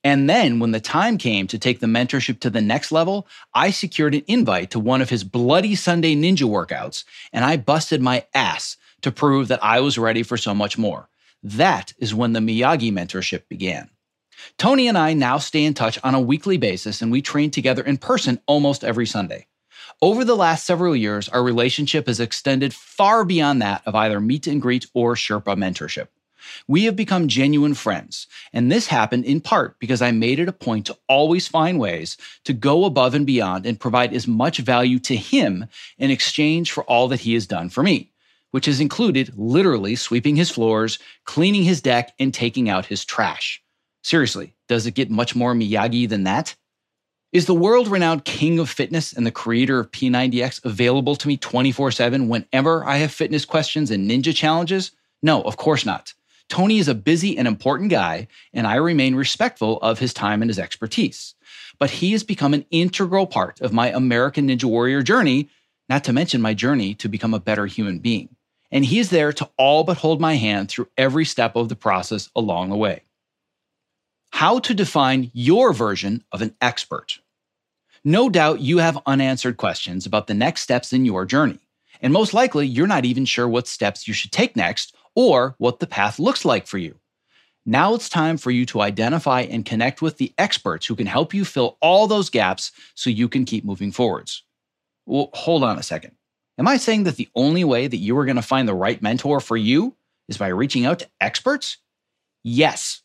And 0.03 0.27
then, 0.27 0.59
when 0.59 0.71
the 0.71 0.79
time 0.79 1.19
came 1.19 1.45
to 1.47 1.59
take 1.59 1.81
the 1.81 1.87
mentorship 1.87 2.39
to 2.39 2.49
the 2.49 2.61
next 2.61 2.91
level, 2.91 3.27
I 3.53 3.69
secured 3.69 4.15
an 4.15 4.23
invite 4.27 4.71
to 4.71 4.79
one 4.79 5.01
of 5.01 5.09
his 5.09 5.23
Bloody 5.23 5.75
Sunday 5.75 6.15
Ninja 6.15 6.43
workouts, 6.43 7.03
and 7.33 7.45
I 7.45 7.57
busted 7.57 8.01
my 8.01 8.25
ass 8.33 8.77
to 9.01 9.11
prove 9.11 9.47
that 9.47 9.63
I 9.63 9.79
was 9.79 9.97
ready 9.97 10.23
for 10.23 10.37
so 10.37 10.53
much 10.53 10.77
more. 10.77 11.09
That 11.43 11.93
is 11.97 12.15
when 12.15 12.33
the 12.33 12.39
Miyagi 12.39 12.91
mentorship 12.91 13.47
began. 13.47 13.89
Tony 14.57 14.87
and 14.87 14.97
I 14.97 15.13
now 15.13 15.37
stay 15.37 15.65
in 15.65 15.73
touch 15.73 15.99
on 16.03 16.15
a 16.15 16.21
weekly 16.21 16.57
basis 16.57 17.01
and 17.01 17.11
we 17.11 17.21
train 17.21 17.51
together 17.51 17.83
in 17.83 17.97
person 17.97 18.39
almost 18.45 18.83
every 18.83 19.05
Sunday. 19.05 19.47
Over 20.01 20.23
the 20.23 20.35
last 20.35 20.65
several 20.65 20.95
years, 20.95 21.29
our 21.29 21.43
relationship 21.43 22.07
has 22.07 22.19
extended 22.19 22.73
far 22.73 23.23
beyond 23.23 23.61
that 23.61 23.81
of 23.85 23.95
either 23.95 24.19
meet 24.19 24.45
and 24.45 24.61
greet 24.61 24.85
or 24.93 25.15
Sherpa 25.15 25.55
mentorship. 25.55 26.07
We 26.67 26.83
have 26.83 26.95
become 26.95 27.27
genuine 27.27 27.73
friends, 27.73 28.27
and 28.53 28.71
this 28.71 28.87
happened 28.87 29.25
in 29.25 29.41
part 29.41 29.79
because 29.79 30.01
I 30.01 30.11
made 30.11 30.39
it 30.39 30.47
a 30.47 30.53
point 30.53 30.85
to 30.85 30.97
always 31.09 31.47
find 31.47 31.79
ways 31.79 32.15
to 32.45 32.53
go 32.53 32.85
above 32.85 33.15
and 33.15 33.25
beyond 33.25 33.65
and 33.65 33.79
provide 33.79 34.13
as 34.13 34.27
much 34.27 34.59
value 34.59 34.99
to 34.99 35.15
him 35.15 35.65
in 35.97 36.11
exchange 36.11 36.71
for 36.71 36.83
all 36.83 37.07
that 37.09 37.21
he 37.21 37.33
has 37.33 37.47
done 37.47 37.69
for 37.69 37.83
me 37.83 38.11
which 38.51 38.65
has 38.65 38.79
included 38.79 39.31
literally 39.35 39.95
sweeping 39.95 40.35
his 40.35 40.49
floors, 40.49 40.99
cleaning 41.25 41.63
his 41.63 41.81
deck, 41.81 42.13
and 42.19 42.33
taking 42.33 42.69
out 42.69 42.85
his 42.85 43.05
trash. 43.05 43.61
Seriously, 44.03 44.53
does 44.67 44.85
it 44.85 44.95
get 44.95 45.09
much 45.09 45.35
more 45.35 45.53
Miyagi 45.53 46.07
than 46.07 46.23
that? 46.23 46.55
Is 47.33 47.45
the 47.45 47.53
world 47.53 47.89
renowned 47.89 48.23
king 48.23 48.57
of 48.57 48.69
fitness 48.69 49.11
and 49.11 49.25
the 49.25 49.31
creator 49.31 49.79
of 49.79 49.91
P90X 49.91 50.63
available 50.63 51.15
to 51.17 51.27
me 51.27 51.35
24 51.35 51.91
7 51.91 52.29
whenever 52.29 52.85
I 52.85 52.97
have 52.97 53.11
fitness 53.11 53.43
questions 53.43 53.91
and 53.91 54.09
ninja 54.09 54.33
challenges? 54.33 54.91
No, 55.21 55.41
of 55.41 55.57
course 55.57 55.85
not. 55.85 56.13
Tony 56.47 56.77
is 56.77 56.87
a 56.87 56.95
busy 56.95 57.37
and 57.37 57.45
important 57.45 57.91
guy, 57.91 58.27
and 58.53 58.65
I 58.65 58.75
remain 58.75 59.15
respectful 59.15 59.77
of 59.81 59.99
his 59.99 60.13
time 60.13 60.41
and 60.41 60.49
his 60.49 60.57
expertise. 60.57 61.35
But 61.77 61.89
he 61.89 62.13
has 62.13 62.23
become 62.23 62.53
an 62.53 62.65
integral 62.71 63.27
part 63.27 63.59
of 63.59 63.73
my 63.73 63.89
American 63.89 64.47
Ninja 64.47 64.63
Warrior 64.63 65.03
journey, 65.03 65.49
not 65.89 66.05
to 66.05 66.13
mention 66.13 66.41
my 66.41 66.53
journey 66.53 66.95
to 66.95 67.09
become 67.09 67.33
a 67.33 67.41
better 67.41 67.65
human 67.65 67.99
being 67.99 68.36
and 68.71 68.85
he's 68.85 69.09
there 69.09 69.31
to 69.33 69.49
all 69.57 69.83
but 69.83 69.97
hold 69.97 70.19
my 70.19 70.35
hand 70.35 70.69
through 70.69 70.89
every 70.97 71.25
step 71.25 71.55
of 71.55 71.69
the 71.69 71.75
process 71.75 72.29
along 72.35 72.69
the 72.69 72.75
way. 72.75 73.03
How 74.31 74.59
to 74.59 74.73
define 74.73 75.31
your 75.33 75.73
version 75.73 76.23
of 76.31 76.41
an 76.41 76.55
expert. 76.61 77.19
No 78.03 78.29
doubt 78.29 78.61
you 78.61 78.77
have 78.77 79.01
unanswered 79.05 79.57
questions 79.57 80.05
about 80.05 80.27
the 80.27 80.33
next 80.33 80.61
steps 80.61 80.93
in 80.93 81.05
your 81.05 81.25
journey, 81.25 81.59
and 82.01 82.13
most 82.13 82.33
likely 82.33 82.67
you're 82.67 82.87
not 82.87 83.05
even 83.05 83.25
sure 83.25 83.47
what 83.47 83.67
steps 83.67 84.07
you 84.07 84.13
should 84.13 84.31
take 84.31 84.55
next 84.55 84.95
or 85.15 85.55
what 85.57 85.79
the 85.79 85.87
path 85.87 86.19
looks 86.19 86.45
like 86.45 86.67
for 86.67 86.77
you. 86.77 86.99
Now 87.65 87.95
it's 87.95 88.07
time 88.07 88.37
for 88.37 88.49
you 88.49 88.65
to 88.67 88.81
identify 88.81 89.41
and 89.41 89.65
connect 89.65 90.01
with 90.01 90.17
the 90.17 90.33
experts 90.37 90.85
who 90.85 90.95
can 90.95 91.07
help 91.07 91.33
you 91.33 91.43
fill 91.43 91.77
all 91.81 92.07
those 92.07 92.29
gaps 92.29 92.71
so 92.95 93.09
you 93.09 93.27
can 93.27 93.43
keep 93.43 93.65
moving 93.65 93.91
forwards. 93.91 94.43
Well, 95.05 95.29
hold 95.33 95.63
on 95.63 95.77
a 95.77 95.83
second. 95.83 96.15
Am 96.59 96.67
I 96.67 96.77
saying 96.77 97.03
that 97.03 97.17
the 97.17 97.29
only 97.35 97.63
way 97.63 97.85
that 97.85 97.97
you 97.97 98.17
are 98.17 98.25
going 98.25 98.35
to 98.35 98.41
find 98.41 98.67
the 98.67 98.73
right 98.73 98.99
mentor 99.01 99.39
for 99.39 99.55
you 99.55 99.95
is 100.27 100.37
by 100.37 100.47
reaching 100.47 100.85
out 100.85 100.99
to 100.99 101.09
experts? 101.21 101.77
Yes, 102.43 103.03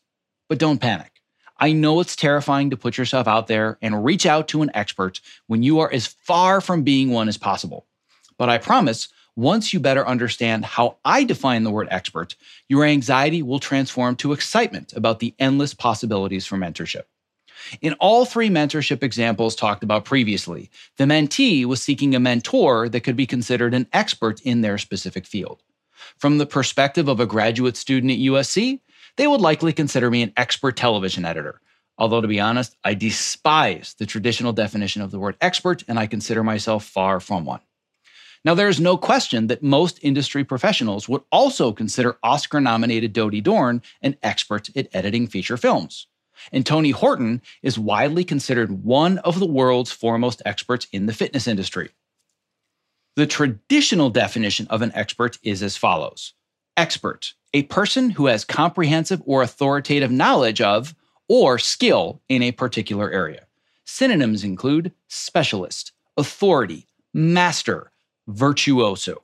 but 0.49 0.57
don't 0.57 0.81
panic. 0.81 1.11
I 1.59 1.71
know 1.71 1.99
it's 1.99 2.15
terrifying 2.15 2.71
to 2.71 2.77
put 2.77 2.97
yourself 2.97 3.27
out 3.27 3.45
there 3.45 3.77
and 3.79 4.03
reach 4.03 4.25
out 4.25 4.47
to 4.49 4.63
an 4.63 4.71
expert 4.73 5.21
when 5.45 5.61
you 5.61 5.79
are 5.79 5.91
as 5.91 6.07
far 6.07 6.61
from 6.61 6.81
being 6.81 7.11
one 7.11 7.27
as 7.27 7.37
possible. 7.37 7.85
But 8.39 8.49
I 8.49 8.57
promise, 8.57 9.09
once 9.35 9.71
you 9.71 9.79
better 9.79 10.05
understand 10.05 10.65
how 10.65 10.97
I 11.05 11.23
define 11.23 11.63
the 11.63 11.71
word 11.71 11.87
expert, 11.91 12.35
your 12.67 12.83
anxiety 12.83 13.43
will 13.43 13.59
transform 13.59 14.15
to 14.17 14.33
excitement 14.33 14.93
about 14.93 15.19
the 15.19 15.35
endless 15.37 15.75
possibilities 15.75 16.47
for 16.47 16.57
mentorship. 16.57 17.03
In 17.81 17.93
all 17.93 18.25
three 18.25 18.49
mentorship 18.49 19.03
examples 19.03 19.55
talked 19.55 19.83
about 19.83 20.05
previously, 20.05 20.69
the 20.97 21.05
mentee 21.05 21.65
was 21.65 21.81
seeking 21.81 22.15
a 22.15 22.19
mentor 22.19 22.89
that 22.89 23.01
could 23.01 23.15
be 23.15 23.25
considered 23.25 23.73
an 23.73 23.87
expert 23.93 24.41
in 24.41 24.61
their 24.61 24.77
specific 24.77 25.25
field. 25.25 25.63
From 26.17 26.37
the 26.37 26.45
perspective 26.45 27.07
of 27.07 27.19
a 27.19 27.25
graduate 27.25 27.77
student 27.77 28.11
at 28.11 28.19
USC, 28.19 28.81
they 29.15 29.27
would 29.27 29.41
likely 29.41 29.73
consider 29.73 30.09
me 30.09 30.21
an 30.21 30.33
expert 30.35 30.75
television 30.75 31.25
editor. 31.25 31.61
Although, 31.97 32.21
to 32.21 32.27
be 32.27 32.39
honest, 32.39 32.75
I 32.83 32.95
despise 32.95 33.95
the 33.97 34.05
traditional 34.05 34.51
definition 34.51 35.01
of 35.01 35.11
the 35.11 35.19
word 35.19 35.37
expert, 35.39 35.83
and 35.87 35.99
I 35.99 36.07
consider 36.07 36.43
myself 36.43 36.85
far 36.85 37.19
from 37.19 37.45
one. 37.45 37.61
Now, 38.43 38.55
there 38.55 38.67
is 38.67 38.79
no 38.79 38.97
question 38.97 39.47
that 39.47 39.63
most 39.63 39.99
industry 40.01 40.43
professionals 40.43 41.07
would 41.07 41.21
also 41.31 41.71
consider 41.71 42.17
Oscar 42.23 42.59
nominated 42.59 43.13
Dodie 43.13 43.39
Dorn 43.39 43.81
an 44.01 44.17
expert 44.21 44.75
at 44.75 44.89
editing 44.93 45.27
feature 45.27 45.55
films 45.55 46.07
and 46.51 46.65
Tony 46.65 46.91
Horton 46.91 47.41
is 47.61 47.79
widely 47.79 48.23
considered 48.23 48.83
one 48.83 49.17
of 49.19 49.39
the 49.39 49.45
world's 49.45 49.91
foremost 49.91 50.41
experts 50.45 50.87
in 50.91 51.05
the 51.05 51.13
fitness 51.13 51.47
industry. 51.47 51.91
The 53.15 53.27
traditional 53.27 54.09
definition 54.09 54.67
of 54.67 54.81
an 54.81 54.91
expert 54.95 55.37
is 55.43 55.61
as 55.61 55.77
follows 55.77 56.33
Expert, 56.75 57.33
a 57.53 57.63
person 57.63 58.09
who 58.11 58.25
has 58.25 58.43
comprehensive 58.43 59.21
or 59.25 59.43
authoritative 59.43 60.11
knowledge 60.11 60.59
of 60.59 60.95
or 61.27 61.59
skill 61.59 62.21
in 62.27 62.41
a 62.41 62.51
particular 62.51 63.11
area. 63.11 63.45
Synonyms 63.85 64.43
include 64.43 64.91
specialist, 65.07 65.91
authority, 66.17 66.87
master, 67.13 67.91
virtuoso. 68.27 69.23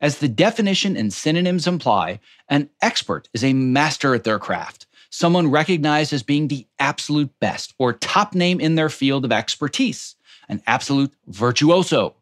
As 0.00 0.18
the 0.18 0.28
definition 0.28 0.96
and 0.96 1.12
synonyms 1.12 1.66
imply, 1.66 2.20
an 2.48 2.70
expert 2.80 3.28
is 3.32 3.44
a 3.44 3.52
master 3.52 4.14
at 4.14 4.24
their 4.24 4.38
craft, 4.38 4.86
someone 5.14 5.48
recognized 5.48 6.12
as 6.12 6.24
being 6.24 6.48
the 6.48 6.66
absolute 6.80 7.30
best 7.38 7.72
or 7.78 7.92
top 7.92 8.34
name 8.34 8.58
in 8.58 8.74
their 8.74 8.88
field 8.88 9.24
of 9.24 9.30
expertise, 9.30 10.16
an 10.48 10.60
absolute 10.66 11.14
virtuoso. 11.28 12.16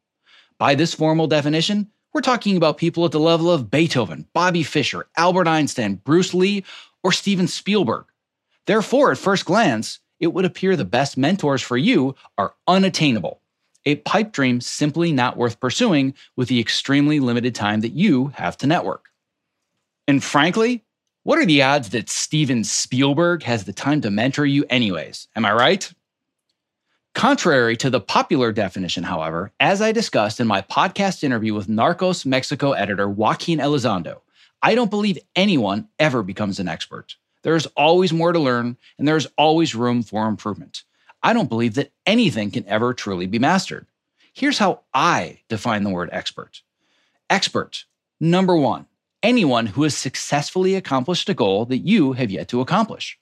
By 0.58 0.75
this 0.75 0.92
formal 0.92 1.26
definition, 1.26 1.90
we're 2.12 2.20
talking 2.20 2.54
about 2.58 2.76
people 2.76 3.06
at 3.06 3.11
the 3.12 3.18
level 3.18 3.50
of 3.50 3.70
Beethoven, 3.70 4.26
Bobby 4.34 4.62
Fischer, 4.62 5.06
Albert 5.16 5.49
Einstein, 5.49 5.94
Bruce 6.04 6.34
Lee, 6.34 6.64
or 7.02 7.12
Steven 7.12 7.49
Spielberg. 7.49 8.04
Therefore, 8.66 9.11
at 9.11 9.16
first 9.16 9.46
glance, 9.46 10.00
it 10.20 10.34
would 10.34 10.44
appear 10.44 10.76
the 10.76 10.84
best 10.84 11.16
mentors 11.16 11.62
for 11.62 11.78
you 11.78 12.14
are 12.37 12.54
unattainable, 12.68 13.40
a 13.87 13.96
pipe 13.96 14.32
dream 14.32 14.61
simply 14.61 15.12
not 15.12 15.38
worth 15.38 15.61
pursuing 15.61 16.12
with 16.37 16.49
the 16.49 16.61
extremely 16.61 17.20
limited 17.20 17.54
time 17.54 17.80
that 17.80 17.94
you 17.94 18.28
have 18.34 18.58
to 18.58 18.66
network. 18.66 19.08
And 20.06 20.22
frankly, 20.22 20.84
what 21.25 21.38
are 21.38 21.47
the 21.47 21.62
odds 21.62 21.91
that 21.91 22.09
Steven 22.09 22.64
Spielberg 22.64 23.45
has 23.45 23.64
the 23.64 23.73
time 23.73 24.00
to 24.00 24.11
mentor 24.11 24.45
you, 24.45 24.64
anyways? 24.69 25.29
Am 25.37 25.45
I 25.45 25.52
right? 25.52 25.93
Contrary 27.14 27.76
to 27.76 27.91
the 27.91 28.00
popular 28.00 28.50
definition, 28.50 29.05
however, 29.05 29.52
as 29.61 29.81
I 29.81 29.93
discussed 29.93 30.41
in 30.41 30.47
my 30.49 30.62
podcast 30.62 31.23
interview 31.23 31.55
with 31.55 31.69
Narcos 31.69 32.26
Mexico 32.26 32.73
editor 32.73 33.09
Joaquin 33.09 33.61
Elizondo, 33.61 34.23
I 34.62 34.75
don't 34.75 34.91
believe 34.91 35.19
anyone 35.37 35.88
ever 35.99 36.23
becomes 36.23 36.59
an 36.59 36.69
expert. 36.69 37.17
There's 37.43 37.67
always 37.67 38.12
more 38.12 38.33
to 38.33 38.38
learn, 38.38 38.76
and 38.99 39.07
there's 39.07 39.26
always 39.37 39.75
room 39.75 40.02
for 40.02 40.26
improvement. 40.26 40.83
I 41.23 41.35
don't 41.35 41.49
believe 41.49 41.75
that 41.75 41.93
anything 42.05 42.50
can 42.50 42.67
ever 42.67 42.95
truly 42.95 43.26
be 43.26 43.38
mastered. 43.38 43.87
Here's 44.33 44.59
how 44.59 44.81
I 44.93 45.41
define 45.49 45.85
the 45.85 45.91
word 45.91 46.09
expert 46.12 46.62
expert, 47.31 47.85
number 48.21 48.57
one, 48.57 48.87
anyone 49.23 49.67
who 49.67 49.83
has 49.83 49.97
successfully 49.97 50.75
accomplished 50.75 51.29
a 51.29 51.35
goal 51.35 51.64
that 51.67 51.79
you 51.79 52.12
have 52.12 52.31
yet 52.31 52.49
to 52.49 52.61
accomplish. 52.61 53.19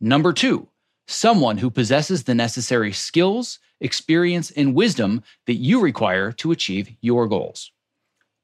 Number 0.00 0.32
two, 0.32 0.68
someone 1.06 1.58
who 1.58 1.70
possesses 1.70 2.24
the 2.24 2.34
necessary 2.34 2.92
skills, 2.92 3.58
experience, 3.80 4.50
and 4.50 4.74
wisdom 4.74 5.22
that 5.46 5.54
you 5.54 5.80
require 5.80 6.32
to 6.32 6.52
achieve 6.52 6.90
your 7.00 7.26
goals. 7.26 7.72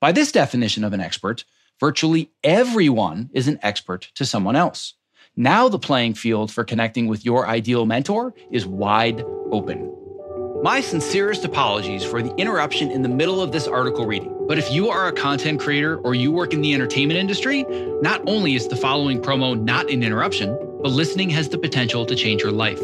By 0.01 0.13
this 0.13 0.33
definition 0.33 0.85
of 0.85 0.93
an 0.93 1.01
expert, 1.01 1.45
virtually 1.81 2.31
everyone 2.43 3.31
is 3.33 3.49
an 3.49 3.59
expert 3.63 4.11
to 4.15 4.27
someone 4.27 4.57
else. 4.57 4.95
Now 5.37 5.69
the 5.69 5.79
playing 5.79 6.15
field 6.15 6.53
for 6.53 6.65
connecting 6.65 7.07
with 7.07 7.25
your 7.25 7.49
ideal 7.49 7.87
mentor 7.87 8.35
is 8.51 8.67
wide 8.67 9.25
open. 9.51 10.04
My 10.65 10.81
sincerest 10.81 11.45
apologies 11.45 12.05
for 12.05 12.23
the 12.23 12.35
interruption 12.37 12.91
in 12.91 13.03
the 13.03 13.09
middle 13.11 13.43
of 13.43 13.53
this 13.53 13.69
article 13.69 14.07
reading. 14.07 14.35
But 14.49 14.57
if 14.57 14.73
you 14.73 14.89
are 14.89 15.09
a 15.09 15.13
content 15.13 15.61
creator 15.61 15.99
or 15.99 16.15
you 16.15 16.33
work 16.33 16.55
in 16.55 16.63
the 16.63 16.73
entertainment 16.73 17.21
industry, 17.21 17.67
not 18.01 18.23
only 18.27 18.55
is 18.55 18.67
the 18.67 18.77
following 18.77 19.21
promo 19.21 19.63
not 19.63 19.91
an 19.91 20.03
interruption, 20.03 20.57
but 20.81 20.91
listening 20.91 21.29
has 21.29 21.51
the 21.51 21.59
potential 21.59 22.07
to 22.07 22.17
change 22.17 22.41
your 22.41 22.51
life 22.51 22.81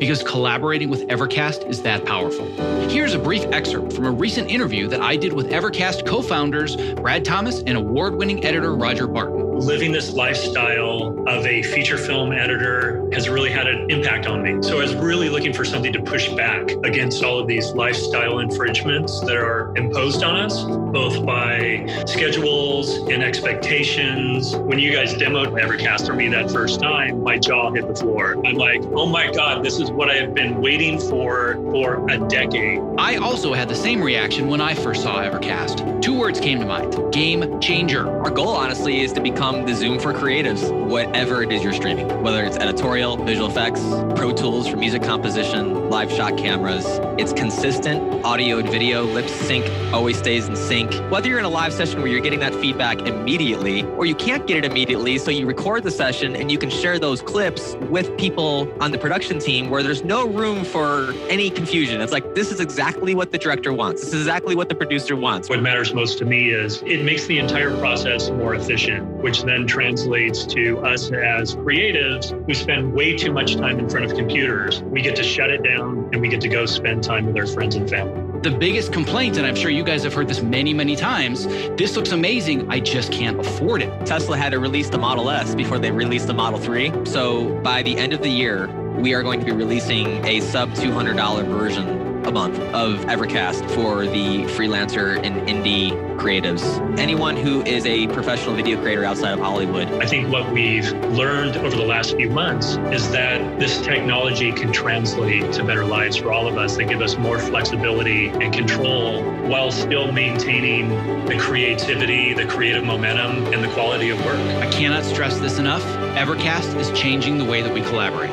because 0.00 0.24
collaborating 0.24 0.90
with 0.90 1.06
Evercast 1.06 1.68
is 1.68 1.82
that 1.82 2.04
powerful. 2.04 2.48
Here's 2.88 3.14
a 3.14 3.18
brief 3.20 3.44
excerpt 3.52 3.92
from 3.92 4.06
a 4.06 4.10
recent 4.10 4.50
interview 4.50 4.88
that 4.88 5.00
I 5.00 5.14
did 5.14 5.32
with 5.32 5.50
Evercast 5.50 6.04
co 6.04 6.22
founders 6.22 6.74
Brad 6.94 7.24
Thomas 7.24 7.62
and 7.62 7.78
award 7.78 8.16
winning 8.16 8.44
editor 8.44 8.74
Roger 8.74 9.06
Barton 9.06 9.50
living 9.60 9.92
this 9.92 10.10
lifestyle 10.14 11.22
of 11.28 11.44
a 11.44 11.62
feature 11.62 11.98
film 11.98 12.32
editor 12.32 12.99
has 13.12 13.28
really 13.28 13.50
had 13.50 13.66
an 13.66 13.90
impact 13.90 14.26
on 14.26 14.42
me. 14.42 14.62
So 14.62 14.78
I 14.78 14.82
was 14.82 14.94
really 14.94 15.28
looking 15.28 15.52
for 15.52 15.64
something 15.64 15.92
to 15.92 16.02
push 16.02 16.28
back 16.30 16.70
against 16.84 17.22
all 17.24 17.38
of 17.38 17.46
these 17.46 17.72
lifestyle 17.72 18.38
infringements 18.38 19.20
that 19.20 19.36
are 19.36 19.76
imposed 19.76 20.22
on 20.22 20.36
us, 20.36 20.62
both 20.64 21.24
by 21.26 21.86
schedules 22.06 22.96
and 23.08 23.22
expectations. 23.22 24.54
When 24.56 24.78
you 24.78 24.92
guys 24.92 25.14
demoed 25.14 25.60
Evercast 25.60 26.06
for 26.06 26.14
me 26.14 26.28
that 26.28 26.50
first 26.50 26.80
time, 26.80 27.22
my 27.22 27.38
jaw 27.38 27.70
hit 27.70 27.88
the 27.88 27.94
floor. 27.94 28.34
I'm 28.46 28.54
like, 28.54 28.82
oh 28.92 29.06
my 29.06 29.30
God, 29.30 29.64
this 29.64 29.80
is 29.80 29.90
what 29.90 30.08
I 30.10 30.14
have 30.14 30.34
been 30.34 30.60
waiting 30.60 30.98
for 30.98 31.54
for 31.70 32.08
a 32.10 32.18
decade. 32.28 32.80
I 32.98 33.16
also 33.16 33.52
had 33.52 33.68
the 33.68 33.74
same 33.74 34.02
reaction 34.02 34.48
when 34.48 34.60
I 34.60 34.74
first 34.74 35.02
saw 35.02 35.22
Evercast. 35.22 36.02
Two 36.02 36.18
words 36.18 36.38
came 36.40 36.60
to 36.60 36.66
mind 36.66 37.12
game 37.12 37.60
changer. 37.60 38.08
Our 38.22 38.30
goal, 38.30 38.48
honestly, 38.48 39.00
is 39.00 39.12
to 39.14 39.20
become 39.20 39.66
the 39.66 39.74
Zoom 39.74 39.98
for 39.98 40.12
creatives, 40.12 40.70
whatever 40.88 41.42
it 41.42 41.50
is 41.50 41.62
you're 41.62 41.72
streaming, 41.72 42.22
whether 42.22 42.44
it's 42.44 42.56
editorial, 42.56 42.99
visual 43.00 43.48
effects, 43.48 43.80
Pro 44.14 44.30
Tools 44.30 44.68
for 44.68 44.76
music 44.76 45.02
composition, 45.02 45.79
live 45.90 46.12
shot 46.12 46.38
cameras. 46.38 46.86
It's 47.18 47.32
consistent 47.32 48.24
audio 48.24 48.58
and 48.58 48.68
video, 48.68 49.02
lip 49.02 49.28
sync 49.28 49.68
always 49.92 50.16
stays 50.16 50.46
in 50.46 50.54
sync. 50.54 50.94
Whether 51.10 51.28
you're 51.28 51.40
in 51.40 51.44
a 51.44 51.50
live 51.50 51.72
session 51.72 51.98
where 51.98 52.06
you're 52.06 52.20
getting 52.20 52.38
that 52.40 52.54
feedback 52.54 53.00
immediately 53.08 53.82
or 53.82 54.06
you 54.06 54.14
can't 54.14 54.46
get 54.46 54.58
it 54.58 54.64
immediately, 54.64 55.18
so 55.18 55.32
you 55.32 55.46
record 55.46 55.82
the 55.82 55.90
session 55.90 56.36
and 56.36 56.52
you 56.52 56.58
can 56.58 56.70
share 56.70 57.00
those 57.00 57.20
clips 57.20 57.74
with 57.90 58.16
people 58.16 58.72
on 58.80 58.92
the 58.92 58.98
production 58.98 59.40
team 59.40 59.68
where 59.68 59.82
there's 59.82 60.04
no 60.04 60.28
room 60.28 60.64
for 60.64 61.12
any 61.28 61.50
confusion. 61.50 62.00
It's 62.00 62.12
like, 62.12 62.36
this 62.36 62.52
is 62.52 62.60
exactly 62.60 63.16
what 63.16 63.32
the 63.32 63.38
director 63.38 63.72
wants. 63.72 64.02
This 64.02 64.14
is 64.14 64.20
exactly 64.20 64.54
what 64.54 64.68
the 64.68 64.76
producer 64.76 65.16
wants. 65.16 65.48
What 65.48 65.60
matters 65.60 65.92
most 65.92 66.18
to 66.18 66.24
me 66.24 66.50
is 66.50 66.82
it 66.86 67.04
makes 67.04 67.26
the 67.26 67.40
entire 67.40 67.76
process 67.78 68.30
more 68.30 68.54
efficient, 68.54 69.08
which 69.24 69.42
then 69.42 69.66
translates 69.66 70.46
to 70.46 70.78
us 70.84 71.10
as 71.10 71.56
creatives 71.56 72.30
who 72.46 72.54
spend 72.54 72.92
way 72.92 73.16
too 73.16 73.32
much 73.32 73.56
time 73.56 73.80
in 73.80 73.88
front 73.88 74.04
of 74.06 74.16
computers. 74.16 74.82
We 74.84 75.02
get 75.02 75.16
to 75.16 75.24
shut 75.24 75.50
it 75.50 75.64
down 75.64 75.79
and 75.88 76.20
we 76.20 76.28
get 76.28 76.40
to 76.42 76.48
go 76.48 76.66
spend 76.66 77.02
time 77.02 77.26
with 77.26 77.36
our 77.36 77.46
friends 77.46 77.76
and 77.76 77.88
family. 77.88 78.40
The 78.40 78.50
biggest 78.50 78.92
complaint, 78.92 79.36
and 79.36 79.46
I'm 79.46 79.54
sure 79.54 79.70
you 79.70 79.84
guys 79.84 80.02
have 80.04 80.14
heard 80.14 80.28
this 80.28 80.42
many, 80.42 80.72
many 80.72 80.96
times 80.96 81.46
this 81.76 81.96
looks 81.96 82.12
amazing. 82.12 82.70
I 82.70 82.80
just 82.80 83.12
can't 83.12 83.38
afford 83.38 83.82
it. 83.82 84.06
Tesla 84.06 84.36
had 84.36 84.50
to 84.50 84.58
release 84.58 84.88
the 84.88 84.98
Model 84.98 85.30
S 85.30 85.54
before 85.54 85.78
they 85.78 85.90
released 85.90 86.26
the 86.26 86.34
Model 86.34 86.58
3. 86.58 87.04
So 87.04 87.60
by 87.60 87.82
the 87.82 87.96
end 87.96 88.12
of 88.12 88.22
the 88.22 88.30
year, 88.30 88.68
we 88.96 89.14
are 89.14 89.22
going 89.22 89.40
to 89.40 89.46
be 89.46 89.52
releasing 89.52 90.24
a 90.26 90.40
sub 90.40 90.70
$200 90.70 91.46
version 91.46 92.09
a 92.24 92.30
month 92.30 92.58
of 92.74 92.98
Evercast 93.06 93.68
for 93.74 94.04
the 94.04 94.44
freelancer 94.44 95.18
and 95.24 95.48
indie 95.48 95.90
creatives. 96.18 96.62
Anyone 96.98 97.36
who 97.36 97.62
is 97.62 97.86
a 97.86 98.06
professional 98.08 98.54
video 98.54 98.80
creator 98.80 99.04
outside 99.04 99.32
of 99.32 99.40
Hollywood. 99.40 99.90
I 100.02 100.06
think 100.06 100.30
what 100.30 100.52
we've 100.52 100.92
learned 101.12 101.56
over 101.56 101.74
the 101.74 101.84
last 101.84 102.14
few 102.16 102.28
months 102.28 102.76
is 102.92 103.10
that 103.12 103.58
this 103.58 103.80
technology 103.80 104.52
can 104.52 104.70
translate 104.70 105.50
to 105.54 105.64
better 105.64 105.84
lives 105.84 106.16
for 106.16 106.30
all 106.30 106.46
of 106.46 106.58
us. 106.58 106.76
They 106.76 106.84
give 106.84 107.00
us 107.00 107.16
more 107.16 107.38
flexibility 107.38 108.28
and 108.28 108.52
control 108.52 109.22
while 109.48 109.70
still 109.70 110.12
maintaining 110.12 110.90
the 111.24 111.38
creativity, 111.38 112.34
the 112.34 112.46
creative 112.46 112.84
momentum, 112.84 113.52
and 113.52 113.64
the 113.64 113.72
quality 113.72 114.10
of 114.10 114.22
work. 114.24 114.38
I 114.62 114.70
cannot 114.70 115.04
stress 115.04 115.38
this 115.38 115.58
enough. 115.58 115.82
Evercast 116.16 116.76
is 116.76 116.90
changing 116.98 117.38
the 117.38 117.44
way 117.44 117.62
that 117.62 117.72
we 117.72 117.80
collaborate. 117.80 118.30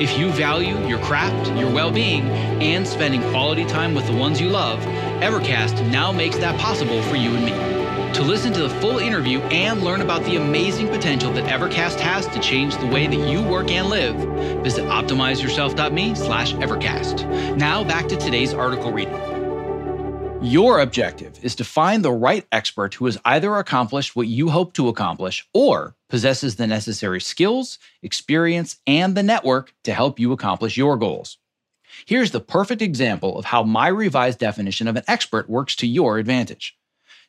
If 0.00 0.18
you 0.18 0.30
value 0.30 0.86
your 0.86 0.98
craft, 1.00 1.50
your 1.58 1.70
well 1.70 1.90
being, 1.90 2.24
and 2.62 2.86
spending 2.86 3.22
quality 3.30 3.64
time 3.64 3.94
with 3.94 4.06
the 4.06 4.14
ones 4.14 4.40
you 4.40 4.48
love, 4.48 4.80
Evercast 5.20 5.90
now 5.90 6.12
makes 6.12 6.36
that 6.38 6.58
possible 6.58 7.02
for 7.02 7.16
you 7.16 7.34
and 7.34 7.44
me. 7.44 7.76
To 8.14 8.22
listen 8.22 8.52
to 8.54 8.62
the 8.62 8.70
full 8.80 8.98
interview 8.98 9.40
and 9.40 9.82
learn 9.82 10.00
about 10.00 10.24
the 10.24 10.36
amazing 10.36 10.88
potential 10.88 11.32
that 11.34 11.44
Evercast 11.44 12.00
has 12.00 12.26
to 12.28 12.40
change 12.40 12.76
the 12.76 12.86
way 12.86 13.06
that 13.06 13.28
you 13.28 13.42
work 13.42 13.70
and 13.70 13.88
live, 13.88 14.16
visit 14.62 14.84
optimizeyourself.me 14.84 16.14
slash 16.14 16.54
Evercast. 16.54 17.56
Now 17.56 17.84
back 17.84 18.08
to 18.08 18.16
today's 18.16 18.54
article 18.54 18.90
reading. 18.90 19.20
Your 20.42 20.80
objective 20.80 21.42
is 21.42 21.54
to 21.56 21.64
find 21.64 22.04
the 22.04 22.12
right 22.12 22.46
expert 22.52 22.94
who 22.94 23.06
has 23.06 23.18
either 23.24 23.56
accomplished 23.56 24.14
what 24.14 24.28
you 24.28 24.50
hope 24.50 24.74
to 24.74 24.88
accomplish 24.88 25.46
or 25.52 25.96
possesses 26.08 26.56
the 26.56 26.66
necessary 26.66 27.20
skills, 27.20 27.78
experience, 28.02 28.76
and 28.86 29.16
the 29.16 29.22
network 29.22 29.74
to 29.84 29.92
help 29.92 30.20
you 30.20 30.32
accomplish 30.32 30.76
your 30.76 30.96
goals. 30.96 31.38
Here's 32.06 32.30
the 32.30 32.40
perfect 32.40 32.82
example 32.82 33.36
of 33.36 33.46
how 33.46 33.64
my 33.64 33.88
revised 33.88 34.38
definition 34.38 34.86
of 34.86 34.94
an 34.94 35.02
expert 35.08 35.50
works 35.50 35.74
to 35.76 35.88
your 35.88 36.18
advantage. 36.18 36.78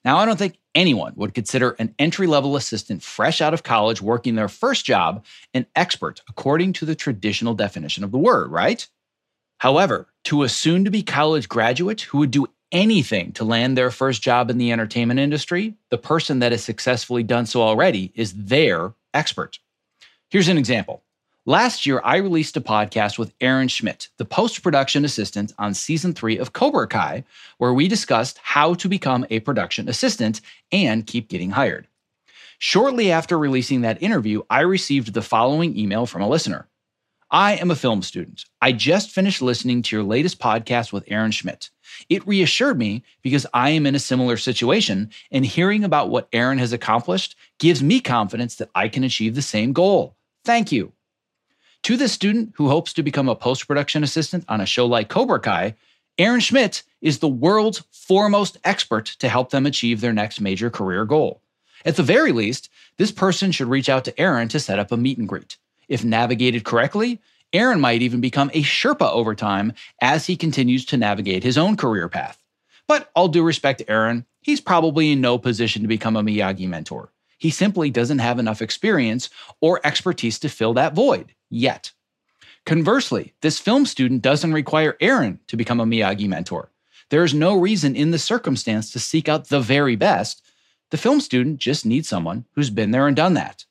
Now, 0.05 0.17
I 0.17 0.25
don't 0.25 0.37
think 0.37 0.59
anyone 0.75 1.13
would 1.15 1.33
consider 1.33 1.71
an 1.79 1.95
entry 1.97 2.27
level 2.27 2.55
assistant 2.55 3.01
fresh 3.01 3.41
out 3.41 3.55
of 3.55 3.63
college 3.63 4.03
working 4.03 4.35
their 4.35 4.47
first 4.47 4.85
job 4.85 5.25
an 5.55 5.65
expert 5.75 6.21
according 6.29 6.73
to 6.73 6.85
the 6.85 6.93
traditional 6.93 7.55
definition 7.55 8.03
of 8.03 8.11
the 8.11 8.19
word, 8.19 8.51
right? 8.51 8.87
However, 9.57 10.07
to 10.25 10.43
a 10.43 10.49
soon 10.49 10.85
to 10.85 10.91
be 10.91 11.01
college 11.01 11.49
graduate 11.49 12.01
who 12.01 12.19
would 12.19 12.31
do 12.31 12.45
anything 12.71 13.31
to 13.31 13.43
land 13.43 13.75
their 13.75 13.89
first 13.89 14.21
job 14.21 14.51
in 14.51 14.59
the 14.59 14.71
entertainment 14.71 15.19
industry, 15.19 15.73
the 15.89 15.97
person 15.97 16.37
that 16.39 16.51
has 16.51 16.63
successfully 16.63 17.23
done 17.23 17.47
so 17.47 17.63
already 17.63 18.11
is 18.13 18.33
their 18.33 18.93
expert. 19.13 19.57
Here's 20.29 20.49
an 20.49 20.59
example. 20.59 21.01
Last 21.47 21.85
year, 21.85 22.01
I 22.03 22.17
released 22.17 22.57
a 22.57 22.61
podcast 22.61 23.17
with 23.17 23.33
Aaron 23.39 23.69
Schmidt, 23.69 24.09
the 24.17 24.25
post 24.25 24.61
production 24.61 25.05
assistant 25.05 25.53
on 25.57 25.73
season 25.73 26.11
three 26.11 26.37
of 26.37 26.51
Cobra 26.51 26.89
Kai, 26.89 27.23
where 27.57 27.73
we 27.73 27.87
discussed 27.87 28.37
how 28.43 28.73
to 28.73 28.89
become 28.89 29.25
a 29.29 29.39
production 29.39 29.87
assistant 29.87 30.41
and 30.73 31.07
keep 31.07 31.29
getting 31.29 31.51
hired. 31.51 31.87
Shortly 32.59 33.13
after 33.13 33.39
releasing 33.39 33.79
that 33.79 34.03
interview, 34.03 34.41
I 34.49 34.59
received 34.59 35.13
the 35.13 35.21
following 35.21 35.77
email 35.79 36.05
from 36.05 36.21
a 36.21 36.27
listener 36.27 36.67
I 37.31 37.53
am 37.53 37.71
a 37.71 37.77
film 37.77 38.01
student. 38.01 38.43
I 38.61 38.73
just 38.73 39.11
finished 39.11 39.41
listening 39.41 39.83
to 39.83 39.95
your 39.95 40.03
latest 40.03 40.39
podcast 40.39 40.91
with 40.91 41.05
Aaron 41.07 41.31
Schmidt. 41.31 41.69
It 42.09 42.27
reassured 42.27 42.77
me 42.77 43.03
because 43.21 43.47
I 43.53 43.69
am 43.69 43.85
in 43.85 43.95
a 43.95 43.99
similar 43.99 44.35
situation, 44.35 45.11
and 45.31 45.45
hearing 45.45 45.85
about 45.85 46.09
what 46.09 46.27
Aaron 46.33 46.57
has 46.57 46.73
accomplished 46.73 47.37
gives 47.57 47.81
me 47.81 48.01
confidence 48.01 48.55
that 48.55 48.69
I 48.75 48.89
can 48.89 49.05
achieve 49.05 49.35
the 49.35 49.41
same 49.41 49.71
goal. 49.71 50.17
Thank 50.43 50.73
you. 50.73 50.91
To 51.87 51.95
the 51.95 52.09
student 52.09 52.51
who 52.57 52.67
hopes 52.67 52.91
to 52.91 53.01
become 53.01 53.29
a 53.29 53.35
post 53.35 53.65
production 53.65 54.03
assistant 54.03 54.43
on 54.49 54.59
a 54.59 54.65
show 54.65 54.85
like 54.85 55.07
Cobra 55.07 55.39
Kai, 55.39 55.73
Aaron 56.17 56.41
Schmidt 56.41 56.83
is 56.99 57.19
the 57.19 57.29
world's 57.29 57.81
foremost 57.91 58.57
expert 58.65 59.05
to 59.19 59.29
help 59.29 59.51
them 59.51 59.65
achieve 59.65 60.01
their 60.01 60.11
next 60.11 60.41
major 60.41 60.69
career 60.69 61.05
goal. 61.05 61.41
At 61.85 61.95
the 61.95 62.03
very 62.03 62.33
least, 62.33 62.69
this 62.97 63.13
person 63.13 63.53
should 63.53 63.69
reach 63.69 63.87
out 63.87 64.03
to 64.03 64.19
Aaron 64.19 64.49
to 64.49 64.59
set 64.59 64.79
up 64.79 64.91
a 64.91 64.97
meet 64.97 65.17
and 65.17 65.29
greet. 65.29 65.55
If 65.87 66.03
navigated 66.03 66.65
correctly, 66.65 67.21
Aaron 67.53 67.79
might 67.79 68.01
even 68.01 68.19
become 68.19 68.51
a 68.53 68.63
Sherpa 68.63 69.09
over 69.09 69.33
time 69.33 69.71
as 70.01 70.25
he 70.25 70.35
continues 70.35 70.83
to 70.87 70.97
navigate 70.97 71.43
his 71.43 71.57
own 71.57 71.77
career 71.77 72.09
path. 72.09 72.43
But 72.85 73.09
all 73.15 73.29
due 73.29 73.43
respect 73.43 73.79
to 73.79 73.89
Aaron, 73.89 74.25
he's 74.41 74.59
probably 74.59 75.13
in 75.13 75.21
no 75.21 75.37
position 75.37 75.83
to 75.83 75.87
become 75.87 76.17
a 76.17 76.21
Miyagi 76.21 76.67
mentor. 76.67 77.13
He 77.37 77.49
simply 77.49 77.89
doesn't 77.89 78.19
have 78.19 78.39
enough 78.39 78.61
experience 78.61 79.29
or 79.61 79.79
expertise 79.85 80.37
to 80.39 80.49
fill 80.49 80.73
that 80.73 80.93
void 80.93 81.33
yet. 81.49 81.91
Conversely, 82.65 83.33
this 83.41 83.59
film 83.59 83.85
student 83.85 84.21
doesn't 84.21 84.53
require 84.53 84.97
Aaron 84.99 85.39
to 85.47 85.57
become 85.57 85.79
a 85.79 85.85
Miyagi 85.85 86.27
mentor. 86.27 86.71
There 87.09 87.23
is 87.23 87.33
no 87.33 87.55
reason 87.55 87.95
in 87.95 88.11
the 88.11 88.19
circumstance 88.19 88.91
to 88.91 88.99
seek 88.99 89.29
out 89.29 89.47
the 89.47 89.61
very 89.61 89.95
best. 89.95 90.43
The 90.91 90.97
film 90.97 91.21
student 91.21 91.59
just 91.59 91.85
needs 91.85 92.09
someone 92.09 92.45
who's 92.55 92.69
been 92.69 92.91
there 92.91 93.07
and 93.07 93.15
done 93.15 93.35
that. 93.35 93.65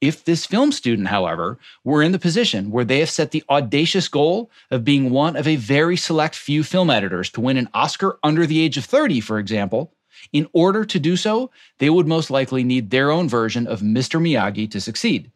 If 0.00 0.24
this 0.24 0.46
film 0.46 0.72
student, 0.72 1.08
however, 1.08 1.58
were 1.84 2.02
in 2.02 2.12
the 2.12 2.18
position 2.18 2.70
where 2.70 2.84
they 2.84 3.00
have 3.00 3.10
set 3.10 3.32
the 3.32 3.44
audacious 3.50 4.08
goal 4.08 4.50
of 4.70 4.84
being 4.84 5.10
one 5.10 5.36
of 5.36 5.46
a 5.46 5.56
very 5.56 5.96
select 5.96 6.34
few 6.34 6.62
film 6.62 6.88
editors 6.88 7.28
to 7.30 7.40
win 7.40 7.58
an 7.58 7.68
Oscar 7.74 8.18
under 8.22 8.46
the 8.46 8.60
age 8.60 8.78
of 8.78 8.84
30, 8.84 9.20
for 9.20 9.38
example, 9.38 9.92
in 10.32 10.48
order 10.52 10.84
to 10.84 11.00
do 11.00 11.16
so, 11.16 11.50
they 11.78 11.90
would 11.90 12.06
most 12.06 12.30
likely 12.30 12.64
need 12.64 12.90
their 12.90 13.10
own 13.10 13.28
version 13.28 13.66
of 13.66 13.80
Mr. 13.80 14.20
Miyagi 14.20 14.70
to 14.70 14.80
succeed. 14.80 15.30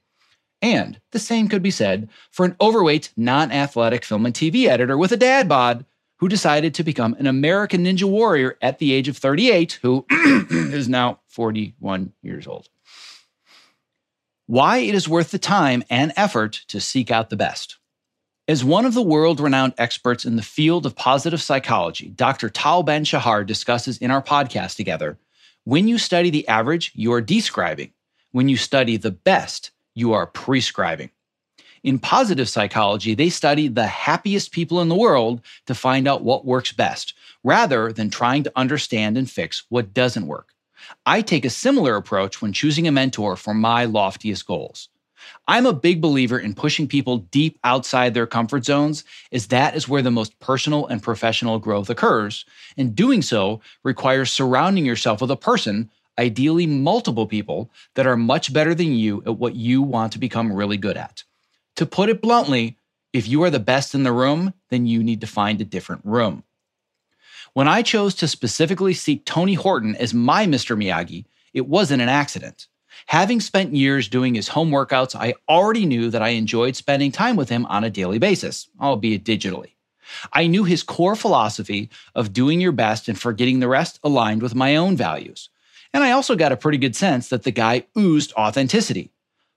And 0.64 0.98
the 1.12 1.18
same 1.18 1.48
could 1.48 1.62
be 1.62 1.70
said 1.70 2.08
for 2.30 2.46
an 2.46 2.56
overweight, 2.58 3.12
non 3.18 3.52
athletic 3.52 4.02
film 4.02 4.24
and 4.24 4.34
TV 4.34 4.66
editor 4.66 4.96
with 4.96 5.12
a 5.12 5.16
dad 5.18 5.46
bod 5.46 5.84
who 6.20 6.28
decided 6.28 6.72
to 6.74 6.82
become 6.82 7.14
an 7.18 7.26
American 7.26 7.84
Ninja 7.84 8.04
Warrior 8.04 8.56
at 8.62 8.78
the 8.78 8.94
age 8.94 9.06
of 9.08 9.18
38, 9.18 9.78
who 9.82 10.06
is 10.10 10.88
now 10.88 11.20
41 11.28 12.14
years 12.22 12.46
old 12.46 12.70
why 14.46 14.78
it 14.78 14.94
is 14.94 15.08
worth 15.08 15.30
the 15.30 15.38
time 15.38 15.82
and 15.88 16.12
effort 16.16 16.52
to 16.68 16.80
seek 16.80 17.10
out 17.10 17.30
the 17.30 17.36
best. 17.36 17.78
As 18.46 18.62
one 18.62 18.84
of 18.84 18.92
the 18.92 19.02
world 19.02 19.40
renowned 19.40 19.72
experts 19.78 20.26
in 20.26 20.36
the 20.36 20.42
field 20.42 20.84
of 20.84 20.94
positive 20.94 21.40
psychology, 21.40 22.10
Dr. 22.10 22.50
Tal 22.50 22.82
Ben 22.82 23.04
Shahar 23.04 23.42
discusses 23.42 23.96
in 23.98 24.10
our 24.10 24.22
podcast 24.22 24.76
together 24.76 25.18
when 25.64 25.88
you 25.88 25.96
study 25.96 26.28
the 26.28 26.46
average, 26.46 26.92
you 26.94 27.10
are 27.14 27.22
describing. 27.22 27.92
When 28.32 28.50
you 28.50 28.58
study 28.58 28.98
the 28.98 29.10
best, 29.10 29.70
you 29.94 30.12
are 30.12 30.26
prescribing. 30.26 31.10
In 31.82 31.98
positive 31.98 32.48
psychology, 32.48 33.14
they 33.14 33.28
study 33.28 33.68
the 33.68 33.86
happiest 33.86 34.52
people 34.52 34.80
in 34.80 34.88
the 34.88 34.94
world 34.94 35.42
to 35.66 35.74
find 35.74 36.08
out 36.08 36.24
what 36.24 36.46
works 36.46 36.72
best, 36.72 37.12
rather 37.42 37.92
than 37.92 38.08
trying 38.08 38.42
to 38.44 38.52
understand 38.56 39.18
and 39.18 39.30
fix 39.30 39.64
what 39.68 39.92
doesn't 39.92 40.26
work. 40.26 40.54
I 41.04 41.20
take 41.20 41.44
a 41.44 41.50
similar 41.50 41.96
approach 41.96 42.40
when 42.40 42.52
choosing 42.52 42.88
a 42.88 42.92
mentor 42.92 43.36
for 43.36 43.52
my 43.52 43.84
loftiest 43.84 44.46
goals. 44.46 44.88
I'm 45.46 45.66
a 45.66 45.72
big 45.72 46.00
believer 46.00 46.38
in 46.38 46.54
pushing 46.54 46.86
people 46.86 47.18
deep 47.18 47.58
outside 47.64 48.14
their 48.14 48.26
comfort 48.26 48.64
zones, 48.64 49.04
as 49.32 49.46
that 49.48 49.74
is 49.74 49.88
where 49.88 50.02
the 50.02 50.10
most 50.10 50.38
personal 50.40 50.86
and 50.86 51.02
professional 51.02 51.58
growth 51.58 51.90
occurs. 51.90 52.44
And 52.76 52.94
doing 52.94 53.22
so 53.22 53.60
requires 53.82 54.30
surrounding 54.30 54.84
yourself 54.84 55.20
with 55.20 55.30
a 55.30 55.36
person, 55.36 55.90
ideally 56.18 56.66
multiple 56.66 57.26
people, 57.26 57.70
that 57.94 58.06
are 58.06 58.16
much 58.16 58.52
better 58.52 58.74
than 58.74 58.94
you 58.94 59.22
at 59.26 59.38
what 59.38 59.54
you 59.54 59.82
want 59.82 60.12
to 60.12 60.18
become 60.18 60.52
really 60.52 60.76
good 60.76 60.96
at. 60.96 61.24
To 61.76 61.86
put 61.86 62.08
it 62.08 62.22
bluntly, 62.22 62.78
if 63.12 63.28
you 63.28 63.42
are 63.42 63.50
the 63.50 63.60
best 63.60 63.94
in 63.94 64.02
the 64.02 64.12
room, 64.12 64.54
then 64.70 64.86
you 64.86 65.02
need 65.02 65.20
to 65.20 65.26
find 65.26 65.60
a 65.60 65.64
different 65.64 66.04
room. 66.04 66.44
When 67.52 67.68
I 67.68 67.82
chose 67.82 68.14
to 68.16 68.28
specifically 68.28 68.94
seek 68.94 69.24
Tony 69.24 69.54
Horton 69.54 69.94
as 69.96 70.12
my 70.12 70.46
Mr. 70.46 70.76
Miyagi, 70.76 71.24
it 71.52 71.68
wasn't 71.68 72.02
an 72.02 72.08
accident. 72.08 72.66
Having 73.06 73.40
spent 73.40 73.74
years 73.74 74.08
doing 74.08 74.34
his 74.34 74.48
home 74.48 74.70
workouts, 74.70 75.14
I 75.14 75.34
already 75.48 75.86
knew 75.86 76.10
that 76.10 76.22
I 76.22 76.30
enjoyed 76.30 76.74
spending 76.74 77.12
time 77.12 77.36
with 77.36 77.48
him 77.48 77.66
on 77.66 77.84
a 77.84 77.90
daily 77.90 78.18
basis, 78.18 78.68
albeit 78.80 79.24
digitally. 79.24 79.74
I 80.32 80.46
knew 80.46 80.64
his 80.64 80.82
core 80.82 81.16
philosophy 81.16 81.90
of 82.14 82.32
doing 82.32 82.60
your 82.60 82.72
best 82.72 83.08
and 83.08 83.18
forgetting 83.18 83.60
the 83.60 83.68
rest 83.68 84.00
aligned 84.02 84.42
with 84.42 84.54
my 84.54 84.76
own 84.76 84.96
values. 84.96 85.48
And 85.94 86.02
I 86.02 86.10
also 86.10 86.34
got 86.34 86.50
a 86.50 86.56
pretty 86.56 86.76
good 86.76 86.96
sense 86.96 87.28
that 87.28 87.44
the 87.44 87.52
guy 87.52 87.84
oozed 87.96 88.32
authenticity. 88.32 89.12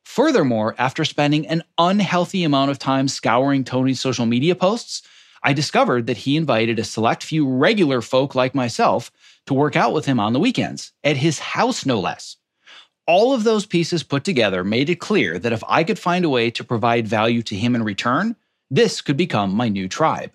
Furthermore, 0.06 0.76
after 0.78 1.04
spending 1.04 1.48
an 1.48 1.64
unhealthy 1.80 2.44
amount 2.44 2.70
of 2.70 2.78
time 2.78 3.08
scouring 3.08 3.64
Tony's 3.64 4.00
social 4.00 4.28
media 4.28 4.54
posts, 4.54 5.02
I 5.42 5.54
discovered 5.54 6.06
that 6.06 6.18
he 6.18 6.38
invited 6.38 6.78
a 6.78 6.84
select 6.84 7.24
few 7.24 7.48
regular 7.50 8.04
folk 8.04 8.36
like 8.36 8.54
myself 8.54 9.12
to 9.48 9.56
work 9.56 9.76
out 9.76 9.94
with 9.94 10.06
him 10.06 10.20
on 10.20 10.34
the 10.34 10.40
weekends, 10.40 10.92
at 11.04 11.18
his 11.18 11.40
house, 11.40 11.86
no 11.88 12.00
less. 12.00 12.38
All 13.08 13.34
of 13.34 13.44
those 13.44 13.66
pieces 13.66 14.04
put 14.04 14.24
together 14.24 14.64
made 14.64 14.90
it 14.90 15.00
clear 15.00 15.40
that 15.40 15.54
if 15.54 15.64
I 15.68 15.84
could 15.84 15.98
find 15.98 16.24
a 16.24 16.30
way 16.30 16.52
to 16.52 16.64
provide 16.64 17.08
value 17.08 17.42
to 17.44 17.56
him 17.56 17.74
in 17.74 17.84
return, 17.84 18.36
this 18.70 19.02
could 19.02 19.18
become 19.18 19.54
my 19.54 19.70
new 19.70 19.88
tribe. 19.88 20.32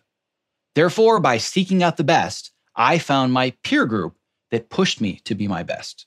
Therefore, 0.74 1.20
by 1.20 1.38
seeking 1.38 1.82
out 1.82 1.96
the 1.96 2.04
best, 2.04 2.50
I 2.74 2.98
found 2.98 3.32
my 3.32 3.50
peer 3.62 3.86
group 3.86 4.16
that 4.52 4.70
pushed 4.70 5.00
me 5.00 5.20
to 5.24 5.34
be 5.34 5.48
my 5.48 5.64
best. 5.64 6.06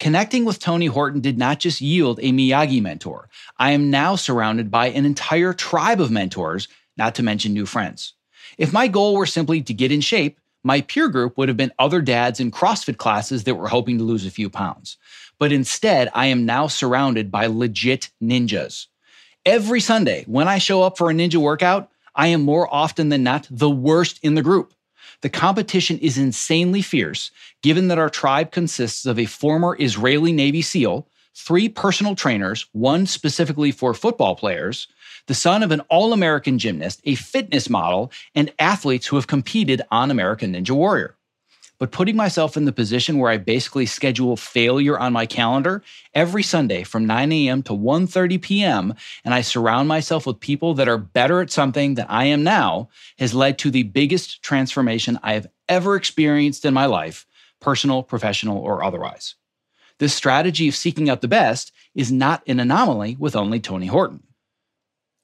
Connecting 0.00 0.44
with 0.44 0.58
Tony 0.58 0.86
Horton 0.86 1.20
did 1.20 1.38
not 1.38 1.60
just 1.60 1.80
yield 1.80 2.18
a 2.18 2.32
Miyagi 2.32 2.82
mentor. 2.82 3.28
I 3.58 3.70
am 3.70 3.90
now 3.90 4.16
surrounded 4.16 4.70
by 4.70 4.88
an 4.88 5.04
entire 5.04 5.52
tribe 5.52 6.00
of 6.00 6.10
mentors, 6.10 6.66
not 6.96 7.14
to 7.16 7.22
mention 7.22 7.52
new 7.52 7.66
friends. 7.66 8.14
If 8.58 8.72
my 8.72 8.88
goal 8.88 9.14
were 9.16 9.26
simply 9.26 9.62
to 9.62 9.74
get 9.74 9.92
in 9.92 10.00
shape, 10.00 10.40
my 10.64 10.80
peer 10.80 11.08
group 11.08 11.36
would 11.36 11.48
have 11.48 11.56
been 11.56 11.72
other 11.78 12.00
dads 12.00 12.40
in 12.40 12.50
CrossFit 12.50 12.96
classes 12.96 13.44
that 13.44 13.56
were 13.56 13.68
hoping 13.68 13.98
to 13.98 14.04
lose 14.04 14.24
a 14.26 14.30
few 14.30 14.48
pounds. 14.48 14.96
But 15.38 15.52
instead, 15.52 16.08
I 16.14 16.26
am 16.26 16.46
now 16.46 16.66
surrounded 16.66 17.30
by 17.30 17.46
legit 17.46 18.10
ninjas. 18.22 18.86
Every 19.44 19.80
Sunday, 19.80 20.24
when 20.26 20.48
I 20.48 20.58
show 20.58 20.82
up 20.82 20.96
for 20.96 21.10
a 21.10 21.14
ninja 21.14 21.36
workout, 21.36 21.90
I 22.14 22.28
am 22.28 22.42
more 22.42 22.72
often 22.72 23.10
than 23.10 23.22
not 23.22 23.46
the 23.50 23.70
worst 23.70 24.20
in 24.22 24.34
the 24.34 24.42
group. 24.42 24.73
The 25.24 25.30
competition 25.30 25.98
is 26.00 26.18
insanely 26.18 26.82
fierce, 26.82 27.30
given 27.62 27.88
that 27.88 27.98
our 27.98 28.10
tribe 28.10 28.50
consists 28.52 29.06
of 29.06 29.18
a 29.18 29.24
former 29.24 29.74
Israeli 29.80 30.32
Navy 30.32 30.60
SEAL, 30.60 31.08
three 31.34 31.66
personal 31.66 32.14
trainers, 32.14 32.66
one 32.72 33.06
specifically 33.06 33.72
for 33.72 33.94
football 33.94 34.36
players, 34.36 34.86
the 35.26 35.32
son 35.32 35.62
of 35.62 35.70
an 35.70 35.80
All 35.88 36.12
American 36.12 36.58
gymnast, 36.58 37.00
a 37.04 37.14
fitness 37.14 37.70
model, 37.70 38.12
and 38.34 38.52
athletes 38.58 39.06
who 39.06 39.16
have 39.16 39.26
competed 39.26 39.80
on 39.90 40.10
American 40.10 40.52
Ninja 40.52 40.72
Warrior. 40.72 41.16
But 41.78 41.90
putting 41.90 42.16
myself 42.16 42.56
in 42.56 42.64
the 42.64 42.72
position 42.72 43.18
where 43.18 43.30
I 43.30 43.36
basically 43.36 43.86
schedule 43.86 44.36
failure 44.36 44.98
on 44.98 45.12
my 45.12 45.26
calendar 45.26 45.82
every 46.14 46.42
Sunday 46.42 46.84
from 46.84 47.06
9 47.06 47.32
a.m. 47.32 47.62
to 47.64 47.72
1:30 47.72 48.40
p.m. 48.40 48.94
and 49.24 49.34
I 49.34 49.40
surround 49.40 49.88
myself 49.88 50.26
with 50.26 50.38
people 50.40 50.74
that 50.74 50.88
are 50.88 50.98
better 50.98 51.40
at 51.40 51.50
something 51.50 51.94
than 51.94 52.06
I 52.08 52.26
am 52.26 52.44
now 52.44 52.88
has 53.18 53.34
led 53.34 53.58
to 53.58 53.70
the 53.70 53.82
biggest 53.82 54.42
transformation 54.42 55.18
I 55.22 55.34
have 55.34 55.48
ever 55.68 55.96
experienced 55.96 56.64
in 56.64 56.74
my 56.74 56.86
life, 56.86 57.26
personal, 57.60 58.02
professional, 58.02 58.58
or 58.58 58.84
otherwise. 58.84 59.34
This 59.98 60.14
strategy 60.14 60.68
of 60.68 60.74
seeking 60.74 61.08
out 61.08 61.20
the 61.20 61.28
best 61.28 61.72
is 61.94 62.10
not 62.10 62.42
an 62.46 62.60
anomaly 62.60 63.16
with 63.18 63.36
only 63.36 63.60
Tony 63.60 63.86
Horton. 63.86 64.22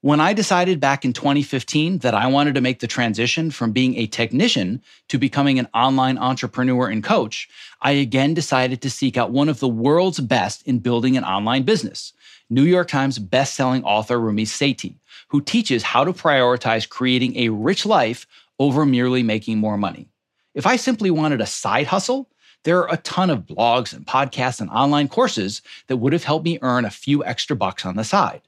When 0.03 0.19
I 0.19 0.33
decided 0.33 0.81
back 0.81 1.05
in 1.05 1.13
2015 1.13 1.99
that 1.99 2.15
I 2.15 2.27
wanted 2.27 2.55
to 2.55 2.63
make 2.63 2.81
the 2.81 2.87
transition 2.87 3.51
from 3.51 3.73
being 3.73 3.97
a 3.97 4.07
technician 4.07 4.81
to 5.09 5.19
becoming 5.19 5.59
an 5.59 5.69
online 5.75 6.17
entrepreneur 6.17 6.89
and 6.89 7.05
coach, 7.05 7.51
I 7.83 7.91
again 7.93 8.33
decided 8.33 8.81
to 8.81 8.89
seek 8.89 9.19
out 9.19 9.31
one 9.31 9.51
of 9.51 9.61
the 9.61 9.69
world's 9.69 10.19
best 10.19 10.67
in 10.67 10.79
building 10.79 11.19
an 11.19 11.25
online 11.25 11.65
business. 11.65 12.15
New 12.49 12.63
York 12.63 12.89
Times 12.89 13.19
bestselling 13.19 13.83
author 13.85 14.17
Ramit 14.17 14.47
Sethi, 14.47 14.95
who 15.29 15.43
teaches 15.43 15.83
how 15.83 16.05
to 16.05 16.15
prioritize 16.15 16.89
creating 16.89 17.37
a 17.37 17.51
rich 17.51 17.85
life 17.85 18.27
over 18.59 18.87
merely 18.87 19.23
making 19.23 19.59
more 19.59 19.77
money. 19.77 20.09
If 20.55 20.67
I 20.67 20.77
simply 20.77 21.11
wanted 21.11 21.43
a 21.43 21.47
side 21.47 21.89
hustle, 21.89 22.31
there 22.65 22.79
are 22.79 22.95
a 22.95 23.03
ton 23.03 23.29
of 23.29 23.45
blogs 23.45 23.93
and 23.93 24.07
podcasts 24.07 24.63
and 24.63 24.71
online 24.71 25.09
courses 25.09 25.61
that 25.89 25.99
would 25.99 26.15
have 26.15 26.25
helped 26.25 26.47
me 26.47 26.59
earn 26.63 26.87
a 26.87 26.91
few 26.91 27.23
extra 27.23 27.55
bucks 27.55 27.85
on 27.85 27.97
the 27.97 28.05
side. 28.05 28.41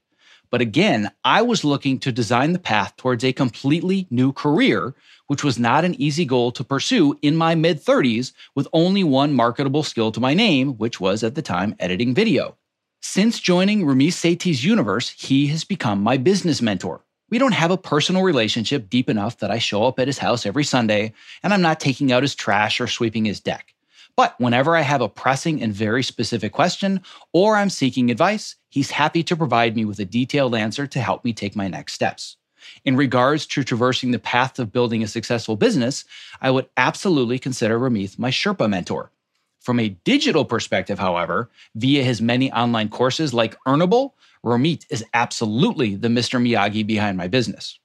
But 0.53 0.61
again, 0.61 1.11
I 1.25 1.41
was 1.41 1.65
looking 1.65 1.99
to 2.01 2.13
design 2.13 2.53
the 2.53 2.59
path 2.59 2.95
towards 2.99 3.25
a 3.25 3.33
completely 3.33 4.07
new 4.11 4.35
career, 4.35 4.95
which 5.27 5.43
was 5.43 5.59
not 5.59 5.87
an 5.87 5.99
easy 5.99 6.27
goal 6.27 6.53
to 6.53 6.63
pursue 6.63 7.19
in 7.23 7.37
my 7.37 7.55
mid 7.55 7.83
30s 7.83 8.33
with 8.55 8.69
only 8.75 9.03
one 9.03 9.33
marketable 9.33 9.83
skill 9.83 10.13
to 10.13 10.21
my 10.21 10.35
name, 10.35 10.77
which 10.77 11.01
was 11.01 11.25
at 11.25 11.35
the 11.35 11.41
time 11.41 11.75
editing 11.81 12.15
video. 12.15 12.59
Since 13.01 13.41
joining 13.41 13.87
Ramit 13.87 14.13
Sethi's 14.13 14.63
universe, 14.63 15.09
he 15.09 15.47
has 15.47 15.65
become 15.65 16.03
my 16.03 16.19
business 16.19 16.61
mentor. 16.61 17.03
We 17.31 17.39
don't 17.39 17.55
have 17.55 17.71
a 17.71 17.79
personal 17.79 18.23
relationship 18.23 18.91
deep 18.91 19.09
enough 19.09 19.39
that 19.39 19.51
I 19.51 19.57
show 19.57 19.85
up 19.85 19.99
at 19.99 20.07
his 20.07 20.19
house 20.19 20.45
every 20.45 20.65
Sunday 20.65 21.15
and 21.43 21.55
I'm 21.55 21.63
not 21.63 21.81
taking 21.81 22.13
out 22.13 22.23
his 22.23 22.35
trash 22.35 22.79
or 22.79 22.87
sweeping 22.87 23.25
his 23.25 23.41
deck. 23.41 23.73
But 24.17 24.35
whenever 24.39 24.77
I 24.77 24.83
have 24.83 25.01
a 25.01 25.09
pressing 25.09 25.63
and 25.63 25.73
very 25.73 26.03
specific 26.03 26.53
question 26.53 27.01
or 27.33 27.57
I'm 27.57 27.71
seeking 27.71 28.11
advice, 28.11 28.57
he's 28.69 28.91
happy 28.91 29.23
to 29.25 29.37
provide 29.37 29.75
me 29.75 29.85
with 29.85 29.99
a 29.99 30.05
detailed 30.05 30.55
answer 30.55 30.87
to 30.87 31.01
help 31.01 31.25
me 31.25 31.33
take 31.33 31.57
my 31.57 31.69
next 31.69 31.95
steps. 31.95 32.37
In 32.85 32.97
regards 32.97 33.47
to 33.47 33.65
traversing 33.65 34.11
the 34.11 34.19
path 34.19 34.59
of 34.59 34.73
building 34.73 35.03
a 35.03 35.09
successful 35.09 35.57
business, 35.57 36.05
I 36.41 36.51
would 36.51 36.69
absolutely 36.77 37.39
consider 37.39 37.79
Ramit 37.79 38.19
my 38.19 38.31
Sherpa 38.31 38.69
mentor. 38.69 39.11
From 39.61 39.81
a 39.81 39.91
digital 39.91 40.45
perspective, 40.45 40.99
however, 40.99 41.51
via 41.75 42.03
his 42.03 42.21
many 42.21 42.53
online 42.53 42.89
courses 42.89 43.33
like 43.33 43.57
Earnable, 43.67 44.13
Ramit 44.45 44.85
is 44.91 45.05
absolutely 45.15 45.95
the 45.95 46.09
Mr. 46.09 46.41
Miyagi 46.41 46.87
behind 46.87 47.17
my 47.17 47.29
business. 47.29 47.79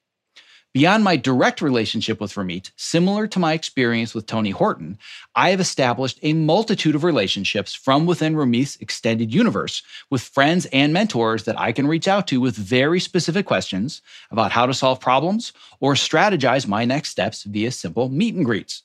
Beyond 0.77 1.03
my 1.03 1.15
direct 1.15 1.59
relationship 1.63 2.21
with 2.21 2.35
Ramit, 2.35 2.69
similar 2.75 3.25
to 3.25 3.39
my 3.39 3.53
experience 3.53 4.13
with 4.13 4.27
Tony 4.27 4.51
Horton, 4.51 4.99
I 5.33 5.49
have 5.49 5.59
established 5.59 6.19
a 6.21 6.33
multitude 6.33 6.93
of 6.93 7.03
relationships 7.03 7.73
from 7.73 8.05
within 8.05 8.35
Ramit's 8.35 8.75
extended 8.75 9.33
universe 9.33 9.81
with 10.11 10.21
friends 10.21 10.67
and 10.67 10.93
mentors 10.93 11.45
that 11.45 11.59
I 11.59 11.71
can 11.71 11.87
reach 11.87 12.07
out 12.07 12.27
to 12.27 12.39
with 12.39 12.55
very 12.55 12.99
specific 12.99 13.47
questions 13.47 14.03
about 14.29 14.51
how 14.51 14.67
to 14.67 14.73
solve 14.75 14.99
problems 14.99 15.51
or 15.79 15.95
strategize 15.95 16.67
my 16.67 16.85
next 16.85 17.09
steps 17.09 17.41
via 17.41 17.71
simple 17.71 18.09
meet 18.09 18.35
and 18.35 18.45
greets. 18.45 18.83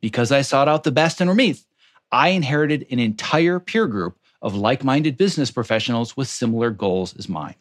Because 0.00 0.32
I 0.32 0.40
sought 0.40 0.66
out 0.66 0.84
the 0.84 0.92
best 0.92 1.20
in 1.20 1.28
Ramit, 1.28 1.62
I 2.10 2.30
inherited 2.30 2.86
an 2.90 3.00
entire 3.00 3.60
peer 3.60 3.86
group 3.86 4.16
of 4.40 4.54
like 4.56 4.82
minded 4.82 5.18
business 5.18 5.50
professionals 5.50 6.16
with 6.16 6.26
similar 6.26 6.70
goals 6.70 7.14
as 7.18 7.28
mine. 7.28 7.56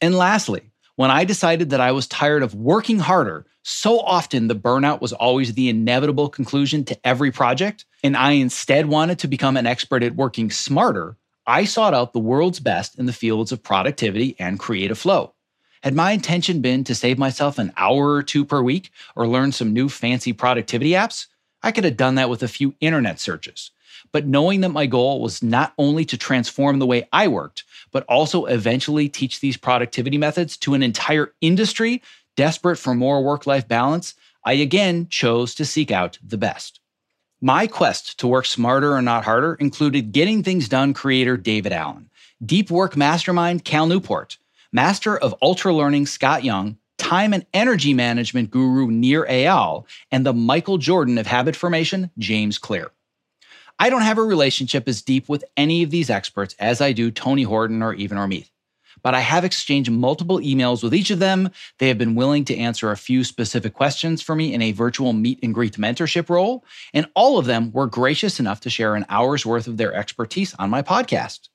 And 0.00 0.14
lastly, 0.14 0.71
when 0.96 1.10
I 1.10 1.24
decided 1.24 1.70
that 1.70 1.80
I 1.80 1.92
was 1.92 2.06
tired 2.06 2.42
of 2.42 2.54
working 2.54 2.98
harder, 2.98 3.46
so 3.62 4.00
often 4.00 4.48
the 4.48 4.54
burnout 4.54 5.00
was 5.00 5.12
always 5.12 5.54
the 5.54 5.68
inevitable 5.68 6.28
conclusion 6.28 6.84
to 6.84 7.06
every 7.06 7.30
project, 7.30 7.84
and 8.02 8.16
I 8.16 8.32
instead 8.32 8.86
wanted 8.86 9.18
to 9.20 9.28
become 9.28 9.56
an 9.56 9.66
expert 9.66 10.02
at 10.02 10.16
working 10.16 10.50
smarter, 10.50 11.16
I 11.46 11.64
sought 11.64 11.94
out 11.94 12.12
the 12.12 12.18
world's 12.18 12.60
best 12.60 12.98
in 12.98 13.06
the 13.06 13.12
fields 13.12 13.52
of 13.52 13.62
productivity 13.62 14.36
and 14.38 14.58
creative 14.58 14.98
flow. 14.98 15.34
Had 15.82 15.94
my 15.94 16.12
intention 16.12 16.60
been 16.60 16.84
to 16.84 16.94
save 16.94 17.18
myself 17.18 17.58
an 17.58 17.72
hour 17.76 18.12
or 18.12 18.22
two 18.22 18.44
per 18.44 18.62
week 18.62 18.90
or 19.16 19.26
learn 19.26 19.50
some 19.50 19.72
new 19.72 19.88
fancy 19.88 20.32
productivity 20.32 20.90
apps, 20.90 21.26
I 21.62 21.72
could 21.72 21.84
have 21.84 21.96
done 21.96 22.16
that 22.16 22.30
with 22.30 22.42
a 22.42 22.48
few 22.48 22.74
internet 22.80 23.18
searches 23.18 23.70
but 24.12 24.26
knowing 24.26 24.60
that 24.60 24.68
my 24.68 24.86
goal 24.86 25.20
was 25.20 25.42
not 25.42 25.72
only 25.78 26.04
to 26.04 26.16
transform 26.16 26.78
the 26.78 26.86
way 26.86 27.08
I 27.12 27.28
worked, 27.28 27.64
but 27.90 28.04
also 28.04 28.44
eventually 28.44 29.08
teach 29.08 29.40
these 29.40 29.56
productivity 29.56 30.18
methods 30.18 30.56
to 30.58 30.74
an 30.74 30.82
entire 30.82 31.32
industry 31.40 32.02
desperate 32.36 32.76
for 32.76 32.94
more 32.94 33.22
work 33.22 33.46
life 33.46 33.68
balance, 33.68 34.14
I 34.44 34.54
again 34.54 35.08
chose 35.08 35.54
to 35.56 35.64
seek 35.64 35.90
out 35.90 36.18
the 36.22 36.38
best. 36.38 36.80
My 37.40 37.66
quest 37.66 38.18
to 38.20 38.26
work 38.26 38.46
smarter 38.46 38.96
and 38.96 39.04
not 39.04 39.24
harder 39.24 39.54
included 39.54 40.12
Getting 40.12 40.42
Things 40.42 40.68
Done 40.68 40.94
creator 40.94 41.36
David 41.36 41.72
Allen, 41.72 42.08
Deep 42.44 42.70
Work 42.70 42.96
Mastermind 42.96 43.64
Cal 43.64 43.86
Newport, 43.86 44.38
Master 44.72 45.18
of 45.18 45.34
Ultra 45.42 45.74
Learning 45.74 46.06
Scott 46.06 46.44
Young, 46.44 46.78
time 46.98 47.34
and 47.34 47.44
energy 47.52 47.94
management 47.94 48.50
guru 48.50 48.90
Nir 48.90 49.26
Eyal, 49.28 49.84
and 50.10 50.24
the 50.24 50.32
Michael 50.32 50.78
Jordan 50.78 51.18
of 51.18 51.26
habit 51.26 51.56
formation, 51.56 52.10
James 52.16 52.58
Clear. 52.58 52.92
I 53.82 53.90
don't 53.90 54.02
have 54.02 54.18
a 54.18 54.22
relationship 54.22 54.86
as 54.86 55.02
deep 55.02 55.28
with 55.28 55.44
any 55.56 55.82
of 55.82 55.90
these 55.90 56.08
experts 56.08 56.54
as 56.60 56.80
I 56.80 56.92
do 56.92 57.10
Tony 57.10 57.42
Horton 57.42 57.82
or 57.82 57.92
even 57.94 58.16
Ramit. 58.16 58.48
But 59.02 59.16
I 59.16 59.18
have 59.18 59.44
exchanged 59.44 59.90
multiple 59.90 60.38
emails 60.38 60.84
with 60.84 60.94
each 60.94 61.10
of 61.10 61.18
them. 61.18 61.50
They 61.80 61.88
have 61.88 61.98
been 61.98 62.14
willing 62.14 62.44
to 62.44 62.56
answer 62.56 62.92
a 62.92 62.96
few 62.96 63.24
specific 63.24 63.74
questions 63.74 64.22
for 64.22 64.36
me 64.36 64.54
in 64.54 64.62
a 64.62 64.70
virtual 64.70 65.12
meet 65.12 65.40
and 65.42 65.52
greet 65.52 65.78
mentorship 65.78 66.30
role. 66.30 66.64
And 66.94 67.08
all 67.16 67.38
of 67.38 67.46
them 67.46 67.72
were 67.72 67.88
gracious 67.88 68.38
enough 68.38 68.60
to 68.60 68.70
share 68.70 68.94
an 68.94 69.04
hour's 69.08 69.44
worth 69.44 69.66
of 69.66 69.78
their 69.78 69.92
expertise 69.92 70.54
on 70.60 70.70
my 70.70 70.82
podcast. 70.82 71.48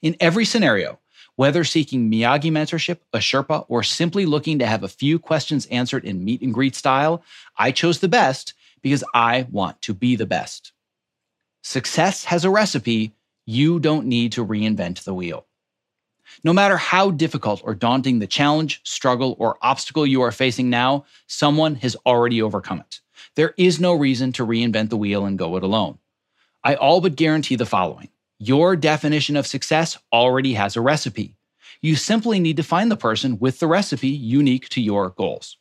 In 0.00 0.16
every 0.20 0.46
scenario, 0.46 1.00
whether 1.36 1.64
seeking 1.64 2.10
Miyagi 2.10 2.50
mentorship, 2.50 3.00
a 3.12 3.18
Sherpa, 3.18 3.66
or 3.68 3.82
simply 3.82 4.24
looking 4.24 4.58
to 4.60 4.66
have 4.66 4.84
a 4.84 4.88
few 4.88 5.18
questions 5.18 5.66
answered 5.66 6.06
in 6.06 6.24
meet 6.24 6.40
and 6.40 6.54
greet 6.54 6.76
style, 6.76 7.22
I 7.58 7.72
chose 7.72 7.98
the 7.98 8.08
best 8.08 8.54
because 8.80 9.04
I 9.12 9.46
want 9.50 9.82
to 9.82 9.92
be 9.92 10.16
the 10.16 10.24
best. 10.24 10.73
Success 11.64 12.24
has 12.24 12.44
a 12.44 12.50
recipe. 12.50 13.14
You 13.46 13.80
don't 13.80 14.06
need 14.06 14.32
to 14.32 14.44
reinvent 14.44 15.04
the 15.04 15.14
wheel. 15.14 15.46
No 16.44 16.52
matter 16.52 16.76
how 16.76 17.10
difficult 17.10 17.62
or 17.64 17.74
daunting 17.74 18.18
the 18.18 18.26
challenge, 18.26 18.82
struggle, 18.84 19.34
or 19.38 19.56
obstacle 19.62 20.06
you 20.06 20.20
are 20.20 20.30
facing 20.30 20.68
now, 20.68 21.06
someone 21.26 21.76
has 21.76 21.96
already 22.04 22.42
overcome 22.42 22.80
it. 22.80 23.00
There 23.34 23.54
is 23.56 23.80
no 23.80 23.94
reason 23.94 24.30
to 24.32 24.46
reinvent 24.46 24.90
the 24.90 24.98
wheel 24.98 25.24
and 25.24 25.38
go 25.38 25.56
it 25.56 25.62
alone. 25.62 25.98
I 26.62 26.74
all 26.74 27.00
but 27.00 27.16
guarantee 27.16 27.56
the 27.56 27.66
following 27.66 28.10
your 28.38 28.76
definition 28.76 29.34
of 29.34 29.46
success 29.46 29.96
already 30.12 30.52
has 30.54 30.76
a 30.76 30.82
recipe. 30.82 31.34
You 31.80 31.96
simply 31.96 32.40
need 32.40 32.58
to 32.58 32.62
find 32.62 32.90
the 32.90 32.96
person 32.96 33.38
with 33.38 33.58
the 33.58 33.66
recipe 33.66 34.08
unique 34.08 34.68
to 34.70 34.82
your 34.82 35.10
goals. 35.10 35.56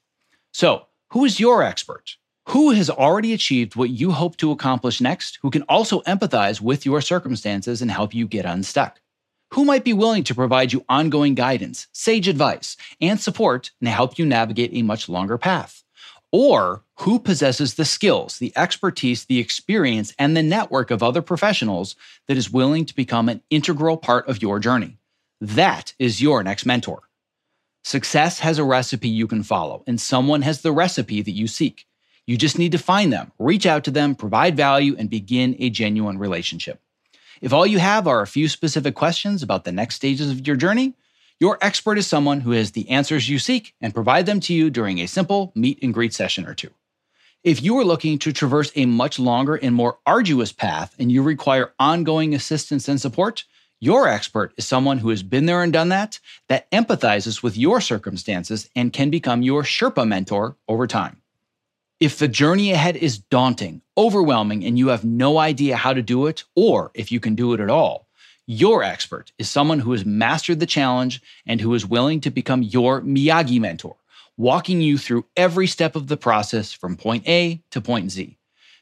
So, 0.52 0.88
who 1.12 1.24
is 1.24 1.40
your 1.40 1.64
expert? 1.64 2.18
Who 2.48 2.72
has 2.72 2.90
already 2.90 3.34
achieved 3.34 3.76
what 3.76 3.90
you 3.90 4.12
hope 4.12 4.36
to 4.38 4.52
accomplish 4.52 5.00
next, 5.00 5.40
who 5.42 5.50
can 5.50 5.62
also 5.64 6.02
empathize 6.02 6.60
with 6.60 6.86
your 6.86 7.00
circumstances 7.00 7.82
and 7.82 7.90
help 7.90 8.14
you 8.14 8.28
get 8.28 8.46
unstuck? 8.46 9.00
Who 9.54 9.64
might 9.64 9.86
be 9.86 9.94
willing 9.94 10.24
to 10.26 10.36
provide 10.36 10.74
you 10.74 10.84
ongoing 10.90 11.36
guidance, 11.36 11.88
sage 11.94 12.28
advice, 12.28 12.76
and 13.00 13.20
support 13.20 13.72
and 13.80 13.88
help 13.88 14.20
you 14.20 14.26
navigate 14.26 14.72
a 14.74 14.82
much 14.82 15.08
longer 15.08 15.38
path? 15.38 15.84
Or 16.32 16.84
who 16.96 17.20
possesses 17.20 17.76
the 17.76 17.86
skills, 17.86 18.40
the 18.40 18.52
expertise, 18.58 19.26
the 19.26 19.40
experience, 19.40 20.14
and 20.20 20.36
the 20.36 20.44
network 20.44 20.92
of 20.92 21.02
other 21.02 21.22
professionals 21.22 21.96
that 22.28 22.38
is 22.38 22.52
willing 22.52 22.86
to 22.86 22.96
become 22.96 23.30
an 23.30 23.42
integral 23.52 23.96
part 23.96 24.28
of 24.28 24.42
your 24.42 24.60
journey? 24.60 24.98
That 25.40 25.94
is 25.98 26.22
your 26.22 26.44
next 26.44 26.66
mentor. 26.66 27.04
Success 27.84 28.40
has 28.40 28.58
a 28.58 28.64
recipe 28.64 29.10
you 29.10 29.28
can 29.28 29.44
follow, 29.44 29.84
and 29.88 30.02
someone 30.02 30.42
has 30.42 30.62
the 30.62 30.72
recipe 30.72 31.22
that 31.22 31.32
you 31.32 31.48
seek. 31.48 31.86
You 32.26 32.38
just 32.38 32.58
need 32.58 32.72
to 32.72 32.78
find 32.78 33.12
them, 33.12 33.32
reach 33.38 33.66
out 33.66 33.84
to 33.84 33.92
them, 33.92 34.16
provide 34.16 34.56
value, 34.56 34.96
and 34.98 35.10
begin 35.10 35.56
a 35.60 35.70
genuine 35.70 36.18
relationship. 36.18 36.80
If 37.42 37.52
all 37.52 37.68
you 37.68 37.80
have 37.80 38.08
are 38.08 38.22
a 38.22 38.28
few 38.28 38.48
specific 38.48 38.96
questions 38.96 39.44
about 39.44 39.66
the 39.66 39.74
next 39.74 39.96
stages 39.96 40.32
of 40.32 40.48
your 40.48 40.56
journey, 40.56 40.94
your 41.40 41.58
expert 41.60 41.98
is 41.98 42.08
someone 42.08 42.40
who 42.42 42.52
has 42.52 42.72
the 42.72 42.90
answers 42.90 43.28
you 43.28 43.40
seek 43.40 43.74
and 43.82 43.94
provide 43.94 44.26
them 44.26 44.40
to 44.42 44.54
you 44.54 44.70
during 44.70 45.00
a 45.00 45.08
simple 45.08 45.52
meet 45.54 45.80
and 45.84 45.94
greet 45.94 46.14
session 46.14 46.46
or 46.46 46.54
two. 46.54 46.70
If 47.44 47.62
you 47.62 47.78
are 47.80 47.84
looking 47.84 48.20
to 48.20 48.32
traverse 48.32 48.72
a 48.76 48.86
much 48.86 49.20
longer 49.20 49.56
and 49.56 49.76
more 49.76 49.98
arduous 50.06 50.54
path 50.54 50.96
and 50.98 51.12
you 51.12 51.22
require 51.22 51.74
ongoing 51.78 52.34
assistance 52.34 52.88
and 52.88 53.02
support, 53.02 53.44
your 53.82 54.08
expert 54.08 54.54
is 54.56 54.66
someone 54.66 55.00
who 55.00 55.10
has 55.10 55.24
been 55.24 55.46
there 55.46 55.62
and 55.62 55.74
done 55.74 55.90
that, 55.90 56.22
that 56.48 56.72
empathizes 56.72 57.44
with 57.44 57.58
your 57.58 57.82
circumstances 57.82 58.70
and 58.78 58.94
can 58.94 59.10
become 59.10 59.42
your 59.42 59.64
Sherpa 59.64 60.08
mentor 60.08 60.56
over 60.70 60.88
time. 60.88 61.23
If 62.04 62.20
the 62.20 62.28
journey 62.28 62.74
ahead 62.74 62.98
is 62.98 63.18
daunting, 63.18 63.82
overwhelming, 63.98 64.66
and 64.66 64.78
you 64.78 64.90
have 64.90 65.06
no 65.06 65.38
idea 65.38 65.78
how 65.78 65.94
to 65.94 66.02
do 66.02 66.28
it, 66.28 66.44
or 66.54 66.92
if 66.94 67.14
you 67.14 67.22
can 67.22 67.34
do 67.34 67.54
it 67.54 67.62
at 67.62 67.70
all, 67.70 68.10
your 68.46 68.84
expert 68.84 69.32
is 69.38 69.50
someone 69.50 69.80
who 69.80 69.94
has 69.94 70.04
mastered 70.04 70.60
the 70.60 70.66
challenge 70.66 71.22
and 71.48 71.62
who 71.62 71.74
is 71.74 71.86
willing 71.86 72.20
to 72.20 72.30
become 72.30 72.62
your 72.62 73.00
Miyagi 73.04 73.58
mentor, 73.58 73.96
walking 74.36 74.82
you 74.82 74.98
through 74.98 75.24
every 75.38 75.66
step 75.66 75.96
of 75.96 76.08
the 76.08 76.18
process 76.18 76.74
from 76.74 76.98
point 76.98 77.26
A 77.26 77.64
to 77.72 77.80
point 77.80 78.12
Z. 78.12 78.38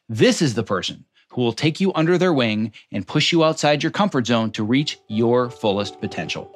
This 0.09 0.41
is 0.41 0.55
the 0.55 0.63
person 0.63 1.05
who 1.29 1.41
will 1.41 1.53
take 1.53 1.79
you 1.79 1.93
under 1.93 2.17
their 2.17 2.33
wing 2.33 2.71
and 2.91 3.05
push 3.05 3.31
you 3.31 3.43
outside 3.43 3.83
your 3.83 3.91
comfort 3.91 4.25
zone 4.25 4.49
to 4.53 4.63
reach 4.63 4.97
your 5.07 5.51
fullest 5.51 6.01
potential. 6.01 6.51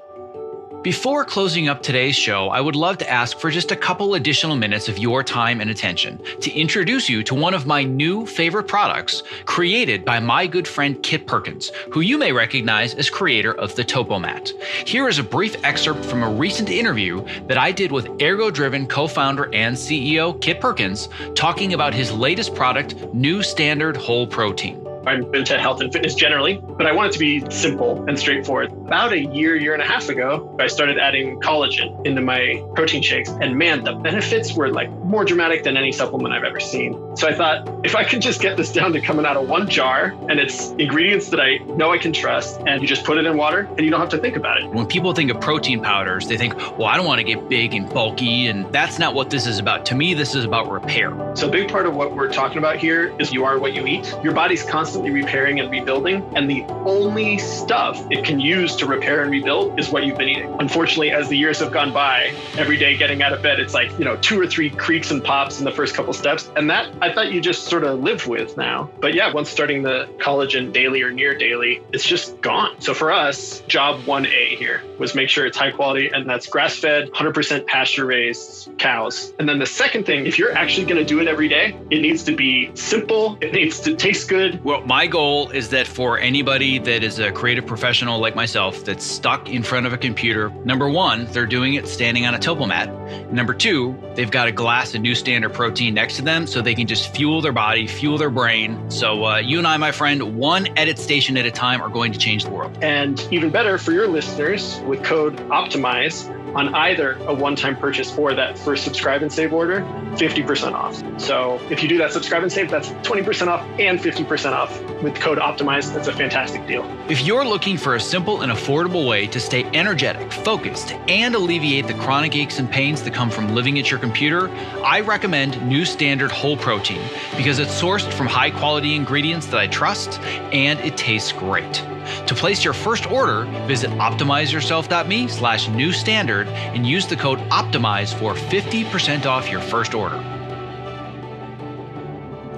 Before 0.86 1.26
closing 1.26 1.68
up 1.68 1.82
today's 1.82 2.16
show, 2.16 2.50
I 2.50 2.62
would 2.62 2.76
love 2.76 3.00
to 3.00 3.10
ask 3.10 3.40
for 3.40 3.50
just 3.50 3.72
a 3.72 3.76
couple 3.76 4.14
additional 4.14 4.56
minutes 4.56 4.88
of 4.88 5.00
your 5.00 5.24
time 5.24 5.60
and 5.60 5.72
attention 5.72 6.22
to 6.42 6.52
introduce 6.52 7.10
you 7.10 7.24
to 7.24 7.34
one 7.34 7.56
of 7.56 7.66
my 7.66 7.82
new 7.82 8.28
favorite 8.28 8.68
products 8.68 9.24
created 9.46 10.06
by 10.06 10.20
my 10.20 10.46
good 10.46 10.68
friend 10.68 11.02
Kit 11.02 11.26
Perkins, 11.26 11.72
who 11.92 12.02
you 12.02 12.20
may 12.20 12.32
recognize 12.32 12.94
as 12.94 13.10
creator 13.10 13.56
of 13.56 13.76
the 13.76 13.84
Topomat. 13.84 14.52
Here 14.88 15.08
is 15.08 15.18
a 15.18 15.24
brief 15.24 15.56
excerpt 15.64 16.06
from 16.06 16.22
a 16.22 16.30
recent 16.30 16.70
interview 16.70 17.26
that 17.48 17.58
I 17.58 17.72
did 17.72 17.92
with 17.92 18.22
Ergo 18.22 18.52
Driven 18.52 18.86
co 18.86 19.08
founder 19.08 19.52
and 19.56 19.76
CEO 19.76 20.40
Kit 20.40 20.62
Perkins 20.62 21.10
talking 21.34 21.74
about 21.74 21.96
his 21.96 22.12
latest 22.12 22.54
product, 22.54 23.12
New 23.12 23.42
Standard 23.42 23.98
Whole 23.98 24.28
Protein. 24.28 24.86
I'm 25.08 25.34
into 25.36 25.58
health 25.58 25.82
and 25.82 25.92
fitness 25.92 26.16
generally, 26.16 26.62
but 26.62 26.86
I 26.86 26.92
want 26.92 27.10
it 27.10 27.14
to 27.14 27.20
be 27.20 27.50
simple 27.50 28.04
and 28.08 28.18
straightforward. 28.18 28.72
About 28.72 29.14
a 29.14 29.20
year, 29.20 29.56
year 29.56 29.74
and 29.74 29.82
a 29.82 29.86
half 29.86 30.10
ago, 30.10 30.56
I 30.60 30.68
started 30.68 30.98
adding 30.98 31.40
collagen 31.40 32.06
into 32.06 32.22
my 32.22 32.64
protein 32.76 33.02
shakes. 33.02 33.30
And 33.30 33.58
man, 33.58 33.84
the 33.84 33.94
benefits 33.94 34.54
were 34.56 34.70
like 34.70 34.90
more 34.90 35.26
dramatic 35.26 35.64
than 35.64 35.78
any 35.78 35.92
supplement 35.92 36.34
I've 36.34 36.44
ever 36.44 36.60
seen. 36.60 37.16
So 37.16 37.28
I 37.28 37.34
thought 37.34 37.86
if 37.86 37.96
I 37.96 38.04
could 38.04 38.22
just 38.22 38.42
get 38.42 38.58
this 38.58 38.72
down 38.72 38.94
to 38.94 39.02
coming 39.02 39.26
out 39.26 39.38
of 39.38 39.48
one 39.48 39.70
jar 39.70 40.16
and 40.30 40.40
it's 40.40 40.72
ingredients 40.72 41.30
that 41.30 41.40
I 41.40 41.58
know 41.58 41.92
I 41.92 41.98
can 41.98 42.12
trust, 42.12 42.60
and 42.66 42.82
you 42.82 42.88
just 42.88 43.06
put 43.06 43.18
it 43.18 43.26
in 43.26 43.38
water 43.38 43.62
and 43.62 43.80
you 43.82 43.90
don't 43.90 44.00
have 44.00 44.10
to 44.10 44.18
think 44.18 44.36
about 44.36 44.62
it. 44.62 44.70
When 44.70 44.88
people 44.88 45.14
think 45.14 45.32
of 45.32 45.40
protein 45.40 45.82
powders, 45.82 46.28
they 46.28 46.38
think, 46.38 46.56
well, 46.78 46.86
I 46.86 46.98
don't 46.98 47.06
want 47.06 47.20
to 47.20 47.24
get 47.24 47.48
big 47.48 47.74
and 47.74 47.88
bulky. 47.90 48.48
And 48.48 48.72
that's 48.74 49.00
not 49.00 49.14
what 49.14 49.30
this 49.30 49.46
is 49.46 49.60
about. 49.60 49.86
To 49.88 49.96
me, 49.96 50.14
this 50.14 50.36
is 50.36 50.46
about 50.46 50.70
repair. 50.70 51.14
So 51.36 51.48
a 51.48 51.52
big 51.52 51.70
part 51.70 51.86
of 51.86 51.96
what 51.96 52.16
we're 52.16 52.32
talking 52.32 52.58
about 52.58 52.78
here 52.78 53.16
is 53.20 53.32
you 53.32 53.46
are 53.46 53.60
what 53.60 53.74
you 53.74 53.86
eat. 53.86 54.14
Your 54.24 54.34
body's 54.34 54.64
constantly 54.64 54.95
repairing 54.96 55.60
and 55.60 55.72
rebuilding. 55.72 56.24
And 56.36 56.50
the 56.50 56.64
only 56.86 57.38
stuff 57.38 58.06
it 58.12 58.24
can 58.24 58.40
use 58.40 58.76
to 58.78 58.86
repair 58.86 59.22
and 59.22 59.32
rebuild 59.32 59.80
is 59.80 59.90
what 59.90 60.06
you've 60.06 60.18
been 60.18 60.30
eating. 60.30 60.56
Unfortunately, 60.60 61.12
as 61.12 61.30
the 61.30 61.38
years 61.38 61.60
have 61.60 61.72
gone 61.72 61.94
by, 61.94 62.34
every 62.58 62.78
day 62.78 62.98
getting 62.98 63.22
out 63.22 63.34
of 63.34 63.42
bed, 63.42 63.60
it's 63.60 63.74
like, 63.74 63.92
you 63.98 64.06
know, 64.06 64.16
two 64.18 64.40
or 64.40 64.48
three 64.48 64.70
creaks 64.70 65.12
and 65.12 65.24
pops 65.24 65.60
in 65.60 65.66
the 65.66 65.72
first 65.72 65.96
couple 65.96 66.14
steps. 66.14 66.50
And 66.56 66.70
that 66.70 66.90
I 67.02 67.14
thought 67.14 67.32
you 67.32 67.42
just 67.42 67.66
sort 67.66 67.84
of 67.84 68.00
lived 68.00 68.28
with 68.28 68.58
now. 68.58 68.90
But 69.00 69.14
yeah, 69.14 69.34
once 69.34 69.50
starting 69.50 69.84
the 69.84 70.10
collagen 70.18 70.72
daily 70.72 71.02
or 71.02 71.12
near 71.12 71.38
daily, 71.38 71.82
it's 71.92 72.06
just 72.06 72.42
gone. 72.42 72.80
So 72.82 72.94
for 72.94 73.12
us, 73.12 73.62
job 73.62 74.02
1A 74.02 74.58
here 74.58 74.84
was 75.00 75.16
make 75.16 75.30
sure 75.30 75.46
it's 75.46 75.58
high 75.58 75.72
quality 75.72 76.10
and 76.10 76.30
that's 76.30 76.48
grass 76.48 76.78
fed, 76.78 77.12
100% 77.12 77.68
pasture 77.68 78.06
raised 78.06 78.78
cows. 78.78 79.34
And 79.40 79.48
then 79.48 79.60
the 79.60 79.66
second 79.66 80.06
thing, 80.06 80.26
if 80.26 80.40
you're 80.40 80.52
actually 80.52 80.86
going 80.86 80.98
to 80.98 81.06
do 81.06 81.20
it 81.20 81.28
every 81.28 81.48
day, 81.48 81.78
it 81.90 82.02
needs 82.02 82.24
to 82.24 82.36
be 82.36 82.72
simple, 82.76 83.38
it 83.42 83.54
needs 83.54 83.80
to 83.82 83.96
taste 83.96 84.30
good. 84.30 84.64
Well, 84.64 84.85
my 84.86 85.08
goal 85.08 85.50
is 85.50 85.70
that 85.70 85.88
for 85.88 86.20
anybody 86.20 86.78
that 86.78 87.04
is 87.04 87.18
a 87.18 87.32
creative 87.32 87.66
professional 87.66 88.20
like 88.20 88.36
myself 88.36 88.86
that's 88.86 89.04
stuck 89.04 89.50
in 89.50 89.64
front 89.64 89.88
of 89.88 89.94
a 89.94 89.98
computer, 89.98 90.50
number 90.64 90.88
one, 90.88 91.26
they're 91.28 91.48
doing 91.48 91.74
it 91.74 91.88
standing 91.88 92.26
on 92.26 92.36
a 92.36 92.40
topo 92.40 92.68
mat. 92.68 92.92
Number 93.32 93.54
two, 93.54 93.98
they've 94.14 94.30
got 94.30 94.48
a 94.48 94.52
glass 94.52 94.94
of 94.94 95.02
new 95.02 95.16
standard 95.16 95.54
protein 95.54 95.96
next 95.96 96.18
to 96.18 96.22
them 96.22 96.46
so 96.46 96.62
they 96.62 96.76
can 96.76 96.86
just 96.86 97.16
fuel 97.16 97.42
their 97.42 97.52
body, 97.52 97.88
fuel 97.88 98.18
their 98.18 98.30
brain. 98.30 98.92
So, 98.92 99.26
uh, 99.26 99.38
you 99.38 99.58
and 99.58 99.68
I, 99.68 99.78
my 99.78 99.92
friend, 99.92 100.38
one 100.38 100.68
edit 100.78 101.00
station 101.00 101.36
at 101.38 101.46
a 101.46 101.52
time 101.52 101.82
are 101.82 101.90
going 101.90 102.12
to 102.12 102.20
change 102.20 102.44
the 102.44 102.52
world. 102.52 102.78
And 102.82 103.28
even 103.32 103.50
better 103.50 103.78
for 103.78 103.92
your 103.92 104.08
listeners, 104.08 104.80
with 104.86 105.04
code 105.04 105.38
OPTIMIZE, 105.50 106.30
on 106.56 106.74
either 106.74 107.14
a 107.28 107.34
one-time 107.34 107.76
purchase 107.76 108.18
or 108.18 108.34
that 108.34 108.58
first 108.58 108.86
subscribe 108.86 109.22
and 109.22 109.32
save 109.32 109.54
order, 109.54 109.82
50% 110.16 110.72
off. 110.72 111.04
So 111.20 111.60
if 111.70 111.84
you 111.84 111.90
do 111.90 111.98
that 111.98 112.14
subscribe 112.14 112.44
and 112.44 112.52
save, 112.52 112.72
that's 112.72 112.90
20% 112.90 113.48
off 113.48 113.62
and 113.78 114.00
50% 114.00 114.54
off 114.54 114.75
with 115.02 115.16
code 115.16 115.40
OPTIMIZE. 115.40 115.94
That's 115.94 116.08
a 116.08 116.14
fantastic 116.14 116.66
deal. 116.68 116.84
If 117.10 117.22
you're 117.22 117.46
looking 117.46 117.78
for 117.78 117.96
a 117.96 118.00
simple 118.00 118.42
and 118.42 118.52
affordable 118.52 119.08
way 119.08 119.28
to 119.28 119.40
stay 119.40 119.64
energetic, 119.74 120.32
focused, 120.32 120.94
and 121.08 121.36
alleviate 121.36 121.88
the 121.88 121.94
chronic 121.96 122.36
aches 122.36 122.60
and 122.60 122.70
pains 122.70 123.04
that 123.04 123.14
come 123.14 123.30
from 123.30 123.54
living 123.54 123.78
at 123.80 123.92
your 123.92 124.00
computer, 124.00 124.50
I 124.84 125.02
recommend 125.02 125.62
New 125.68 125.86
Standard 125.86 126.32
Whole 126.32 126.58
Protein 126.58 127.02
because 127.38 127.60
it's 127.60 127.80
sourced 127.80 128.12
from 128.14 128.28
high 128.28 128.52
quality 128.52 128.96
ingredients 128.96 129.48
that 129.48 129.60
I 129.60 129.68
trust 129.68 130.20
and 130.52 130.80
it 130.80 130.98
tastes 130.98 131.32
great. 131.32 131.84
To 132.28 132.36
place 132.36 132.64
your 132.64 132.74
first 132.74 133.10
order, 133.12 133.46
visit 133.68 133.90
optimizeyourself.me 133.92 135.28
slash 135.28 135.68
new 135.70 135.92
standard 135.92 136.48
and 136.48 136.86
use 136.86 137.08
the 137.08 137.16
code 137.16 137.40
OPTIMIZE 137.52 138.14
for 138.14 138.34
50% 138.34 139.26
off 139.26 139.50
your 139.50 139.62
first 139.62 139.94
order. 139.94 140.35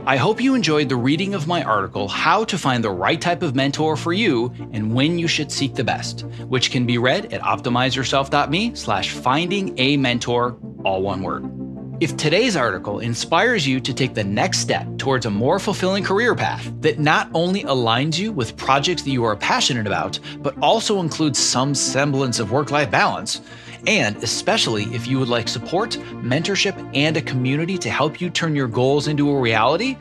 I 0.07 0.15
hope 0.15 0.39
you 0.39 0.55
enjoyed 0.55 0.87
the 0.87 0.95
reading 0.95 1.33
of 1.33 1.47
my 1.47 1.63
article, 1.63 2.07
How 2.07 2.45
to 2.45 2.57
Find 2.57 2.81
the 2.81 2.89
Right 2.89 3.19
Type 3.19 3.43
of 3.43 3.55
Mentor 3.55 3.97
for 3.97 4.13
You 4.13 4.53
and 4.71 4.95
When 4.95 5.19
You 5.19 5.27
Should 5.27 5.51
Seek 5.51 5.75
the 5.75 5.83
Best, 5.83 6.21
which 6.47 6.71
can 6.71 6.85
be 6.85 6.97
read 6.97 7.33
at 7.33 7.41
optimizeyourself.me 7.41 8.73
slash 8.73 9.11
finding 9.11 9.77
a 9.77 9.97
mentor, 9.97 10.57
all 10.85 11.01
one 11.01 11.23
word. 11.23 11.51
If 11.99 12.15
today's 12.15 12.55
article 12.55 12.99
inspires 12.99 13.67
you 13.67 13.81
to 13.81 13.93
take 13.93 14.13
the 14.13 14.23
next 14.23 14.59
step 14.59 14.87
towards 14.97 15.25
a 15.25 15.29
more 15.29 15.59
fulfilling 15.59 16.05
career 16.05 16.35
path 16.35 16.71
that 16.79 16.99
not 16.99 17.29
only 17.33 17.63
aligns 17.63 18.17
you 18.17 18.31
with 18.31 18.55
projects 18.55 19.01
that 19.01 19.11
you 19.11 19.25
are 19.25 19.35
passionate 19.35 19.87
about, 19.87 20.21
but 20.37 20.57
also 20.59 21.01
includes 21.01 21.37
some 21.37 21.75
semblance 21.75 22.39
of 22.39 22.53
work 22.53 22.71
life 22.71 22.89
balance, 22.89 23.41
and 23.87 24.21
especially 24.23 24.83
if 24.93 25.07
you 25.07 25.17
would 25.17 25.29
like 25.29 25.47
support, 25.47 25.91
mentorship, 26.21 26.77
and 26.93 27.17
a 27.17 27.21
community 27.21 27.77
to 27.79 27.89
help 27.89 28.21
you 28.21 28.29
turn 28.29 28.55
your 28.55 28.67
goals 28.67 29.07
into 29.07 29.29
a 29.31 29.39
reality, 29.39 29.97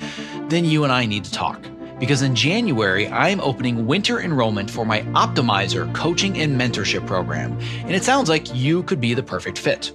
then 0.48 0.64
you 0.64 0.84
and 0.84 0.92
I 0.92 1.06
need 1.06 1.24
to 1.24 1.32
talk 1.32 1.64
because 1.98 2.22
in 2.22 2.34
January, 2.34 3.08
I'm 3.08 3.40
opening 3.40 3.86
winter 3.86 4.20
enrollment 4.20 4.70
for 4.70 4.84
my 4.84 5.00
Optimizer 5.02 5.92
coaching 5.94 6.38
and 6.38 6.60
mentorship 6.60 7.06
program, 7.06 7.58
and 7.84 7.94
it 7.94 8.04
sounds 8.04 8.28
like 8.28 8.54
you 8.54 8.82
could 8.82 9.00
be 9.00 9.14
the 9.14 9.22
perfect 9.22 9.58
fit. 9.58 9.92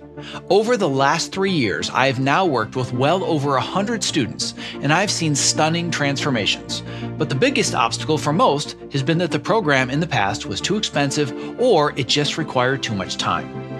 Over 0.49 0.77
the 0.77 0.89
last 0.89 1.31
three 1.31 1.51
years, 1.51 1.89
I 1.89 2.07
have 2.07 2.19
now 2.19 2.45
worked 2.45 2.75
with 2.75 2.93
well 2.93 3.23
over 3.23 3.51
100 3.51 4.03
students, 4.03 4.53
and 4.81 4.91
I've 4.91 5.11
seen 5.11 5.35
stunning 5.35 5.91
transformations. 5.91 6.83
But 7.17 7.29
the 7.29 7.35
biggest 7.35 7.75
obstacle 7.75 8.17
for 8.17 8.33
most 8.33 8.75
has 8.91 9.03
been 9.03 9.17
that 9.19 9.31
the 9.31 9.39
program 9.39 9.89
in 9.89 9.99
the 9.99 10.07
past 10.07 10.45
was 10.45 10.61
too 10.61 10.77
expensive 10.77 11.59
or 11.59 11.97
it 11.97 12.07
just 12.07 12.37
required 12.37 12.83
too 12.83 12.95
much 12.95 13.17
time. 13.17 13.70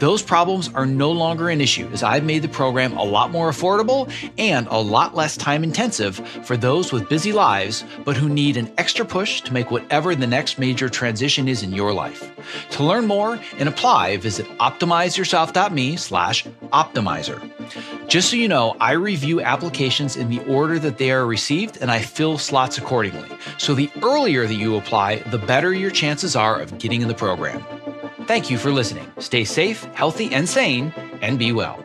Those 0.00 0.22
problems 0.22 0.70
are 0.72 0.86
no 0.86 1.12
longer 1.12 1.50
an 1.50 1.60
issue 1.60 1.86
as 1.92 2.02
I've 2.02 2.24
made 2.24 2.40
the 2.40 2.48
program 2.48 2.96
a 2.96 3.02
lot 3.04 3.30
more 3.30 3.50
affordable 3.50 4.10
and 4.38 4.66
a 4.68 4.78
lot 4.78 5.14
less 5.14 5.36
time 5.36 5.62
intensive 5.62 6.16
for 6.46 6.56
those 6.56 6.90
with 6.90 7.10
busy 7.10 7.32
lives 7.32 7.84
but 8.06 8.16
who 8.16 8.30
need 8.30 8.56
an 8.56 8.72
extra 8.78 9.04
push 9.04 9.42
to 9.42 9.52
make 9.52 9.70
whatever 9.70 10.14
the 10.14 10.26
next 10.26 10.58
major 10.58 10.88
transition 10.88 11.48
is 11.48 11.62
in 11.62 11.74
your 11.74 11.92
life. 11.92 12.32
To 12.70 12.82
learn 12.82 13.06
more 13.06 13.38
and 13.58 13.68
apply, 13.68 14.16
visit 14.16 14.46
optimizeyourself.me 14.56 15.96
slash 15.98 16.46
optimizer. 16.72 18.08
Just 18.08 18.30
so 18.30 18.36
you 18.36 18.48
know, 18.48 18.76
I 18.80 18.92
review 18.92 19.42
applications 19.42 20.16
in 20.16 20.30
the 20.30 20.40
order 20.46 20.78
that 20.78 20.96
they 20.96 21.10
are 21.10 21.26
received 21.26 21.76
and 21.82 21.90
I 21.90 22.00
fill 22.00 22.38
slots 22.38 22.78
accordingly. 22.78 23.28
So 23.58 23.74
the 23.74 23.90
earlier 24.02 24.46
that 24.46 24.54
you 24.54 24.76
apply, 24.76 25.16
the 25.16 25.38
better 25.38 25.74
your 25.74 25.90
chances 25.90 26.36
are 26.36 26.58
of 26.58 26.78
getting 26.78 27.02
in 27.02 27.08
the 27.08 27.14
program. 27.14 27.62
Thank 28.26 28.50
you 28.50 28.58
for 28.58 28.70
listening. 28.70 29.10
Stay 29.18 29.44
safe, 29.44 29.84
healthy, 29.94 30.32
and 30.32 30.48
sane, 30.48 30.92
and 31.20 31.38
be 31.38 31.52
well. 31.52 31.84